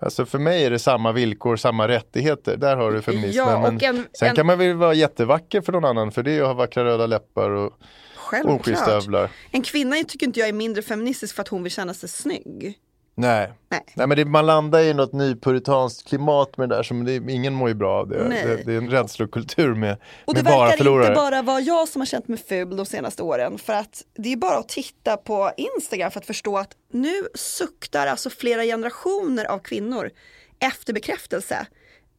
alltså 0.00 0.26
för 0.26 0.38
mig 0.38 0.64
är 0.64 0.70
det 0.70 0.78
samma 0.78 1.12
villkor, 1.12 1.56
samma 1.56 1.88
rättigheter. 1.88 2.56
Där 2.56 2.76
har 2.76 2.92
du 2.92 3.02
feminismen. 3.02 3.34
Ja, 3.34 3.60
men 3.62 3.96
en- 3.96 4.06
sen 4.12 4.28
en- 4.28 4.36
kan 4.36 4.46
man 4.46 4.58
väl 4.58 4.74
vara 4.74 4.94
jättevacker 4.94 5.60
för 5.60 5.72
någon 5.72 5.84
annan 5.84 6.12
för 6.12 6.22
det 6.22 6.32
är 6.32 6.40
att 6.40 6.46
ha 6.46 6.54
vackra 6.54 6.84
röda 6.84 7.06
läppar 7.06 7.50
och 7.50 7.72
Självklart. 8.16 9.30
En 9.50 9.62
kvinna 9.62 9.96
tycker 10.08 10.26
inte 10.26 10.40
jag 10.40 10.48
är 10.48 10.52
mindre 10.52 10.82
feministisk 10.82 11.34
för 11.34 11.42
att 11.42 11.48
hon 11.48 11.62
vill 11.62 11.72
känna 11.72 11.94
sig 11.94 12.08
snygg. 12.08 12.78
Nej. 13.20 13.52
Nej. 13.68 14.06
men 14.06 14.10
det, 14.10 14.24
man 14.24 14.46
landar 14.46 14.80
i 14.80 14.94
något 14.94 15.12
nypuritanskt 15.12 16.08
klimat 16.08 16.56
med 16.56 16.68
det 16.68 16.76
där 16.76 16.82
som 16.82 17.04
det, 17.04 17.14
ingen 17.14 17.54
mår 17.54 17.68
ju 17.68 17.74
bra 17.74 18.00
av. 18.00 18.08
Det, 18.08 18.28
Nej. 18.28 18.44
det, 18.46 18.62
det 18.62 18.72
är 18.72 18.78
en 18.78 18.90
rädslokultur 18.90 19.74
med, 19.74 19.96
Och 20.24 20.34
det 20.34 20.42
med 20.42 20.52
bara 20.52 20.64
verkar 20.64 20.76
förlorare. 20.76 21.06
inte 21.06 21.20
bara 21.20 21.42
vara 21.42 21.60
jag 21.60 21.88
som 21.88 22.00
har 22.00 22.06
känt 22.06 22.28
mig 22.28 22.38
ful 22.38 22.76
de 22.76 22.86
senaste 22.86 23.22
åren. 23.22 23.58
För 23.58 23.72
att 23.72 24.02
det 24.18 24.32
är 24.32 24.36
bara 24.36 24.58
att 24.58 24.68
titta 24.68 25.16
på 25.16 25.50
Instagram 25.56 26.10
för 26.10 26.20
att 26.20 26.26
förstå 26.26 26.58
att 26.58 26.72
nu 26.92 27.14
suktar 27.34 28.06
alltså 28.06 28.30
flera 28.30 28.62
generationer 28.62 29.44
av 29.44 29.58
kvinnor 29.58 30.10
efter 30.58 30.92
bekräftelse 30.92 31.66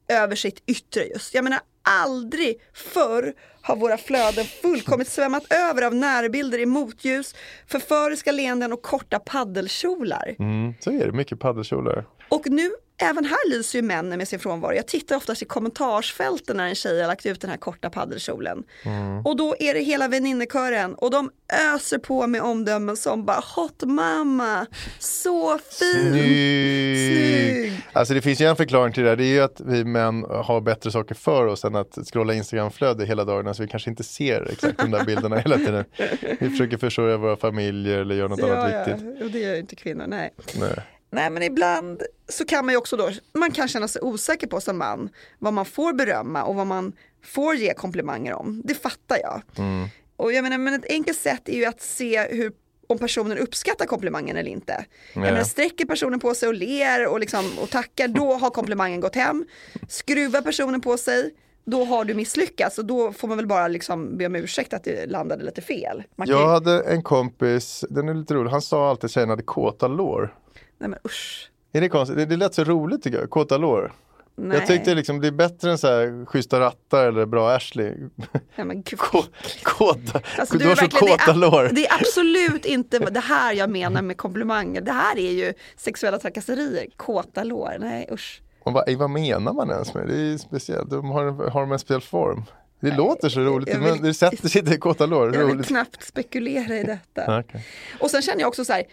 över 0.08 0.36
sitt 0.36 0.64
yttre 0.68 1.04
just. 1.04 1.34
Jag 1.34 1.44
menar 1.44 1.60
aldrig 1.92 2.62
förr 2.74 3.34
har 3.62 3.76
våra 3.76 3.98
flöden 3.98 4.46
fullkomligt 4.46 5.10
svämmat 5.10 5.54
över 5.54 5.82
av 5.82 5.96
närbilder 5.96 6.60
i 6.60 6.66
motljus, 6.66 7.36
förföriska 7.68 8.32
leenden 8.32 8.74
och 8.74 8.82
korta 8.82 9.20
paddelkjolar. 9.20 10.36
Mm, 10.40 10.74
så 10.80 10.92
är 10.92 11.06
det, 11.06 11.12
mycket 11.12 11.40
paddelkjolar. 11.40 12.06
Och 12.30 12.50
nu, 12.50 12.72
även 13.02 13.26
här 13.26 13.50
lyser 13.50 13.80
ju 13.80 13.84
männen 13.84 14.18
med 14.18 14.28
sin 14.28 14.40
frånvaro. 14.40 14.74
Jag 14.74 14.88
tittar 14.88 15.16
oftast 15.16 15.42
i 15.42 15.46
kommentarsfälten 15.46 16.58
när 16.58 16.68
en 16.68 16.76
tjej 16.76 17.02
har 17.02 17.08
lagt 17.08 17.26
ut 17.26 17.42
den 17.42 17.50
här 17.50 17.58
korta 17.58 17.90
paddelkjolen. 17.90 18.64
Mm. 18.86 19.26
Och 19.26 19.38
då 19.38 19.56
är 19.60 19.74
det 19.74 19.80
hela 19.80 20.08
väninnekören 20.08 20.96
och 20.96 21.12
de 21.12 21.32
öser 21.74 21.98
på 21.98 22.28
med 22.28 22.42
omdömen 22.42 22.98
som 22.98 23.26
bara 23.26 23.44
hot 23.56 23.84
mamma, 23.84 24.66
så 25.00 25.58
fin. 25.58 26.12
Snygg! 26.12 27.82
Alltså 27.94 28.14
det 28.14 28.22
finns 28.22 28.42
ju 28.42 28.46
en 28.46 28.56
förklaring 28.56 28.94
till 28.94 29.04
det 29.04 29.10
här, 29.10 29.16
det 29.16 29.24
är 29.26 29.34
ju 29.34 29.42
att 29.42 29.62
vi 29.66 29.84
män 29.84 30.24
har 30.24 30.62
bättre 30.62 30.92
saker 30.92 31.16
för 31.16 31.46
oss 31.46 31.66
än 31.66 31.76
att 31.76 31.98
scrolla 32.12 32.34
Instagramflöde 32.34 33.06
hela 33.06 33.24
dagarna 33.26 33.54
så 33.54 33.64
vi 33.64 33.68
kanske 33.70 33.90
inte 33.90 34.04
ser 34.04 34.52
exakt 34.52 34.78
de 34.78 34.92
där 34.92 35.06
bilderna 35.06 35.38
hela 35.38 35.58
tiden. 35.58 35.86
Vi 36.40 36.50
försöker 36.50 36.78
försörja 36.78 37.18
våra 37.18 37.38
familjer 37.38 38.00
eller 38.00 38.16
göra 38.16 38.28
något 38.28 38.44
annat 38.44 38.72
Ja, 38.72 38.80
ja, 38.88 38.96
viktigt. 38.96 39.24
och 39.24 39.32
det 39.32 39.40
gör 39.40 39.54
ju 39.54 39.60
inte 39.60 39.76
kvinnor, 39.76 40.06
nej. 40.08 40.34
Nej. 40.60 40.80
Nej 41.14 41.30
men 41.30 41.44
ibland 41.44 42.02
så 42.30 42.46
kan 42.46 42.66
man 42.66 42.74
ju 42.74 42.78
också 42.78 42.98
då, 42.98 43.10
man 43.34 43.52
kan 43.52 43.68
känna 43.68 43.88
sig 43.88 44.02
osäker 44.02 44.48
på 44.48 44.62
som 44.62 44.78
man 44.78 45.10
vad 45.40 45.54
man 45.54 45.66
får 45.66 45.94
berömma 45.94 46.44
och 46.44 46.56
vad 46.56 46.68
man 46.68 46.94
får 47.24 47.56
ge 47.56 47.74
komplimanger 47.74 48.34
om. 48.34 48.62
Det 48.66 48.76
fattar 48.76 49.18
jag. 49.18 49.42
Mm. 49.58 49.88
Och 50.16 50.34
jag 50.34 50.44
menar, 50.44 50.58
men 50.58 50.74
ett 50.74 50.86
enkelt 50.90 51.18
sätt 51.18 51.50
är 51.50 51.54
ju 51.56 51.66
att 51.66 51.82
se 51.82 52.28
hur, 52.28 52.52
om 52.88 52.98
personen 52.98 53.38
uppskattar 53.38 53.86
komplimangen 53.86 54.38
eller 54.38 54.52
inte. 54.52 54.86
Jag 55.14 55.26
Ja. 55.26 55.32
menar, 55.32 55.44
sträcker 55.44 55.86
personen 55.86 56.20
på 56.20 56.34
sig 56.36 56.48
och 56.50 56.56
ler 56.56 57.08
och, 57.08 57.20
liksom, 57.20 57.46
och 57.62 57.70
tackar, 57.70 58.08
då 58.08 58.34
har 58.34 58.50
komplimangen 58.50 59.00
gått 59.00 59.16
hem. 59.16 59.46
Skruvar 59.90 60.42
personen 60.42 60.82
på 60.82 60.98
sig, 60.98 61.34
då 61.66 61.84
har 61.86 62.06
du 62.06 62.14
misslyckats 62.14 62.78
och 62.78 62.86
då 62.86 63.14
får 63.14 63.28
man 63.28 63.38
väl 63.38 63.48
bara 63.48 63.68
liksom 63.68 64.18
be 64.18 64.26
om 64.26 64.36
ursäkt 64.36 64.74
att 64.74 64.84
det 64.84 65.06
landade 65.06 65.44
lite 65.44 65.62
fel. 65.62 66.04
Man 66.16 66.28
kan 66.28 66.36
Jag 66.36 66.44
ju, 66.46 66.50
hade 66.50 66.82
en 66.84 67.04
kompis, 67.04 67.86
den 67.90 68.10
är 68.10 68.14
lite 68.14 68.34
rolig, 68.34 68.52
han 68.52 68.62
sa 68.62 68.90
alltid 68.90 69.06
att 69.06 69.12
tjejerna 69.12 69.32
hade 69.32 69.44
kåta 69.44 69.88
lår. 69.88 70.36
Nej 70.82 70.90
men 70.90 71.00
usch. 71.06 71.52
Är 71.74 71.82
det 71.82 71.90
konstigt? 71.90 72.18
Det, 72.18 72.26
det 72.26 72.38
lät 72.38 72.54
så 72.54 72.64
roligt 72.64 73.04
tycker 73.04 73.20
jag, 73.20 73.30
kåta 73.30 73.58
lår. 73.58 73.94
Nej. 74.36 74.58
Jag 74.58 74.68
tyckte 74.68 74.96
liksom 74.96 75.22
det 75.22 75.28
är 75.28 75.32
bättre 75.32 75.72
än 75.72 75.78
så 75.78 75.88
här 75.88 76.26
schyssta 76.26 76.60
rattar 76.60 77.08
eller 77.08 77.26
bra 77.26 77.52
Ashley. 77.52 77.94
Nej, 78.56 78.66
men 78.66 78.82
gud. 78.82 79.00
Kåta, 79.64 80.22
Alltså, 80.38 80.58
du 80.58 80.68
har 80.68 80.76
så 80.76 80.88
kåta 80.90 81.34
det, 81.34 81.40
lår. 81.40 81.64
är, 81.66 81.74
det 81.74 81.86
är 81.88 81.94
absolut 82.02 82.66
inte 82.66 83.00
det 83.00 83.20
här 83.20 83.54
jag 83.54 83.70
menar 83.70 84.02
med 84.02 84.18
komplimanger. 84.18 84.82
Det 84.82 84.92
här 84.92 85.18
är 85.18 85.32
ju 85.32 85.54
sexuella 85.78 86.18
trakasserier, 86.18 86.86
kåta 86.96 87.44
lår. 87.44 87.76
Nej 87.80 88.08
usch. 88.12 88.42
Och 88.64 88.74
vad, 88.74 88.94
vad 88.94 89.10
menar 89.10 89.54
man 89.54 89.70
ens 89.70 89.94
med 89.94 90.08
det? 90.08 90.14
Det 90.28 90.34
är 90.34 90.38
speciellt, 90.38 90.90
de 90.90 91.10
har, 91.10 91.50
har 91.50 91.62
de 91.62 91.72
en 91.72 91.80
speciell 91.80 92.02
form. 92.02 92.44
Det 92.80 92.92
låter 92.98 93.30
så 93.30 93.40
roligt, 93.40 93.70
vill- 93.70 93.80
men 93.80 94.02
det 94.02 94.14
sätter 94.14 94.50
sig 94.50 94.74
i 94.74 94.78
kåta 94.78 95.06
lår. 95.06 95.36
Jag 95.36 95.46
vill 95.46 95.56
Roligt. 95.56 95.68
knappt 95.68 96.04
spekulera 96.04 96.76
i 96.78 96.84
detta. 96.84 97.02
Ja, 97.32 97.40
okej. 97.40 97.66
Och 98.00 98.12
sen 98.12 98.22
känner 98.22 98.40
jag 98.42 98.48
också 98.48 98.66
så 98.66 98.74
här, 98.74 98.84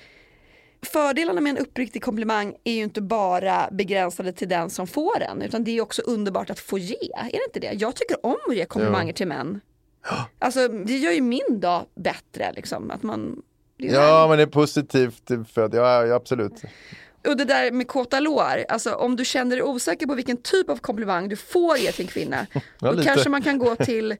fördelarna 0.82 1.40
med 1.40 1.50
en 1.50 1.58
uppriktig 1.58 2.02
komplimang 2.02 2.54
är 2.64 2.72
ju 2.72 2.82
inte 2.82 3.00
bara 3.02 3.68
begränsade 3.72 4.32
till 4.32 4.48
den 4.48 4.70
som 4.70 4.86
får 4.86 5.18
den, 5.18 5.42
utan 5.42 5.64
det 5.64 5.70
är 5.78 5.80
också 5.80 6.02
underbart 6.02 6.50
att 6.50 6.60
få 6.60 6.78
ge. 6.78 6.96
Är 7.16 7.32
det 7.32 7.44
inte 7.44 7.60
det? 7.60 7.72
Jag 7.72 7.96
tycker 7.96 8.26
om 8.26 8.36
att 8.48 8.56
ge 8.56 8.64
komplimanger 8.64 9.12
Ja. 9.12 9.16
till 9.16 9.26
män. 9.28 9.60
Alltså 10.38 10.68
det 10.68 10.96
gör 10.96 11.12
ju 11.12 11.20
min 11.20 11.60
dag 11.60 11.86
bättre 11.94 12.52
liksom. 12.56 12.90
Att 12.90 13.02
man, 13.02 13.42
Ja, 13.76 14.26
men 14.28 14.36
det 14.38 14.42
är 14.42 14.46
positivt 14.46 15.30
för 15.52 15.64
att, 15.64 15.74
ja, 15.74 16.06
ja 16.06 16.14
absolut. 16.14 16.62
Och 17.28 17.36
det 17.36 17.44
där 17.44 17.70
med 17.70 17.88
kåta 17.88 18.20
lår, 18.20 18.64
alltså 18.68 18.92
om 18.94 19.16
du 19.16 19.24
känner 19.24 19.56
dig 19.56 19.62
osäker 19.62 20.06
på 20.06 20.14
vilken 20.14 20.36
typ 20.36 20.70
av 20.70 20.76
komplimang 20.76 21.28
du 21.28 21.36
får 21.36 21.76
ge 21.78 21.92
till 21.92 22.04
en 22.04 22.08
kvinna, 22.10 22.46
Ja, 22.54 22.60
då 22.78 22.90
lite. 22.90 23.04
kanske 23.08 23.28
man 23.28 23.42
kan 23.42 23.58
gå 23.58 23.76
till 23.76 24.16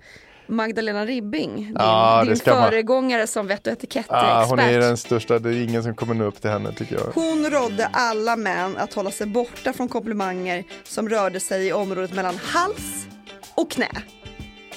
Magdalena 0.49 1.05
Ribbing, 1.07 1.57
din, 1.57 1.77
Ja, 1.79 2.21
det 2.25 2.31
din 2.31 2.37
ska 2.37 2.55
man. 2.55 2.71
föregångare 2.71 3.27
som 3.27 3.47
vett 3.47 3.67
och 3.67 3.73
etikettexpert. 3.73 4.23
Ah, 4.23 4.45
hon 4.45 4.59
är 4.59 4.79
den 4.81 4.97
största, 4.97 5.39
det 5.39 5.49
är 5.49 5.63
ingen 5.63 5.83
som 5.83 5.95
kommer 5.95 6.15
nå 6.15 6.25
upp 6.25 6.41
till 6.41 6.51
henne 6.51 6.73
tycker 6.73 6.95
jag. 6.95 7.05
Hon 7.15 7.51
rådde 7.51 7.87
alla 7.93 8.37
män 8.37 8.77
att 8.77 8.95
hålla 8.95 9.11
sig 9.11 9.27
borta 9.27 9.73
från 9.73 9.89
komplimanger 9.89 10.65
som 10.85 11.09
rörde 11.09 11.41
sig 11.41 11.67
i 11.67 11.73
området 11.73 12.15
mellan 12.15 12.39
hals 12.43 13.07
och 13.55 13.71
knä. 13.71 13.89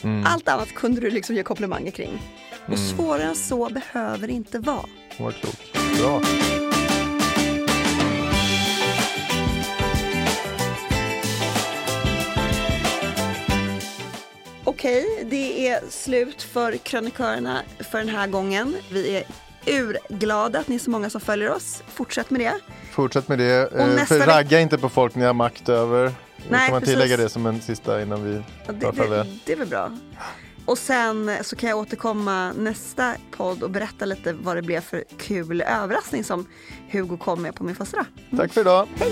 Mm. 0.03 0.25
Allt 0.27 0.47
annat 0.49 0.73
kunde 0.73 1.01
du 1.01 1.09
liksom 1.11 1.35
ge 1.35 1.43
komplimanger 1.43 1.91
kring. 1.91 2.21
Och 2.63 2.73
Mm. 2.77 2.79
svårare 2.97 3.23
än 3.23 3.35
så 3.35 3.69
behöver 3.69 4.27
det 4.27 4.33
inte 4.33 4.59
vara. 4.59 4.85
Hon 5.17 5.25
var 5.25 5.31
klok. 5.31 5.73
Bra. 5.99 6.21
Okej, 14.81 15.27
det 15.29 15.67
är 15.67 15.89
slut 15.89 16.41
för 16.43 16.77
krönikörerna 16.77 17.61
för 17.91 17.97
den 17.97 18.09
här 18.09 18.27
gången. 18.27 18.75
Vi 18.91 19.15
är 19.15 19.23
urglada 19.79 20.59
att 20.59 20.67
ni 20.67 20.75
är 20.75 20.79
så 20.79 20.89
många 20.89 21.09
som 21.09 21.21
följer 21.21 21.51
oss. 21.51 21.83
Fortsätt 21.87 22.29
med 22.29 22.41
det. 22.41 22.53
Fortsätt 22.91 23.27
med 23.27 23.39
det. 23.39 23.65
Och 23.67 23.79
Eh, 23.79 24.05
För 24.05 24.19
ragga 24.19 24.59
inte 24.59 24.77
på 24.77 24.89
folk 24.89 25.15
ni 25.15 25.25
har 25.25 25.33
makt 25.33 25.69
över. 25.69 26.03
Nej, 26.49 26.59
kan 26.59 26.71
man 26.71 26.81
precis. 26.81 26.93
tillägga 26.95 27.17
det 27.17 27.29
som 27.29 27.45
en 27.45 27.61
sista 27.61 28.01
innan 28.01 28.23
vi 28.23 28.41
Ja, 28.65 28.73
Det, 28.91 29.07
det, 29.07 29.25
det 29.45 29.53
är 29.53 29.57
väl 29.57 29.67
bra. 29.67 29.97
Och 30.65 30.77
sen 30.77 31.31
så 31.41 31.55
kan 31.55 31.69
jag 31.69 31.79
återkomma 31.79 32.51
nästa 32.53 33.13
podd 33.31 33.63
och 33.63 33.69
berätta 33.69 34.05
lite 34.05 34.33
vad 34.33 34.55
det 34.55 34.61
blev 34.61 34.81
för 34.81 35.03
kul 35.17 35.61
överraskning 35.61 36.23
som 36.23 36.47
Hugo 36.91 37.17
kom 37.17 37.41
med 37.41 37.55
på 37.55 37.63
min 37.63 37.75
födelsedag. 37.75 38.05
Tack 38.37 38.53
för 38.53 38.61
idag. 38.61 38.87
Hej! 38.95 39.11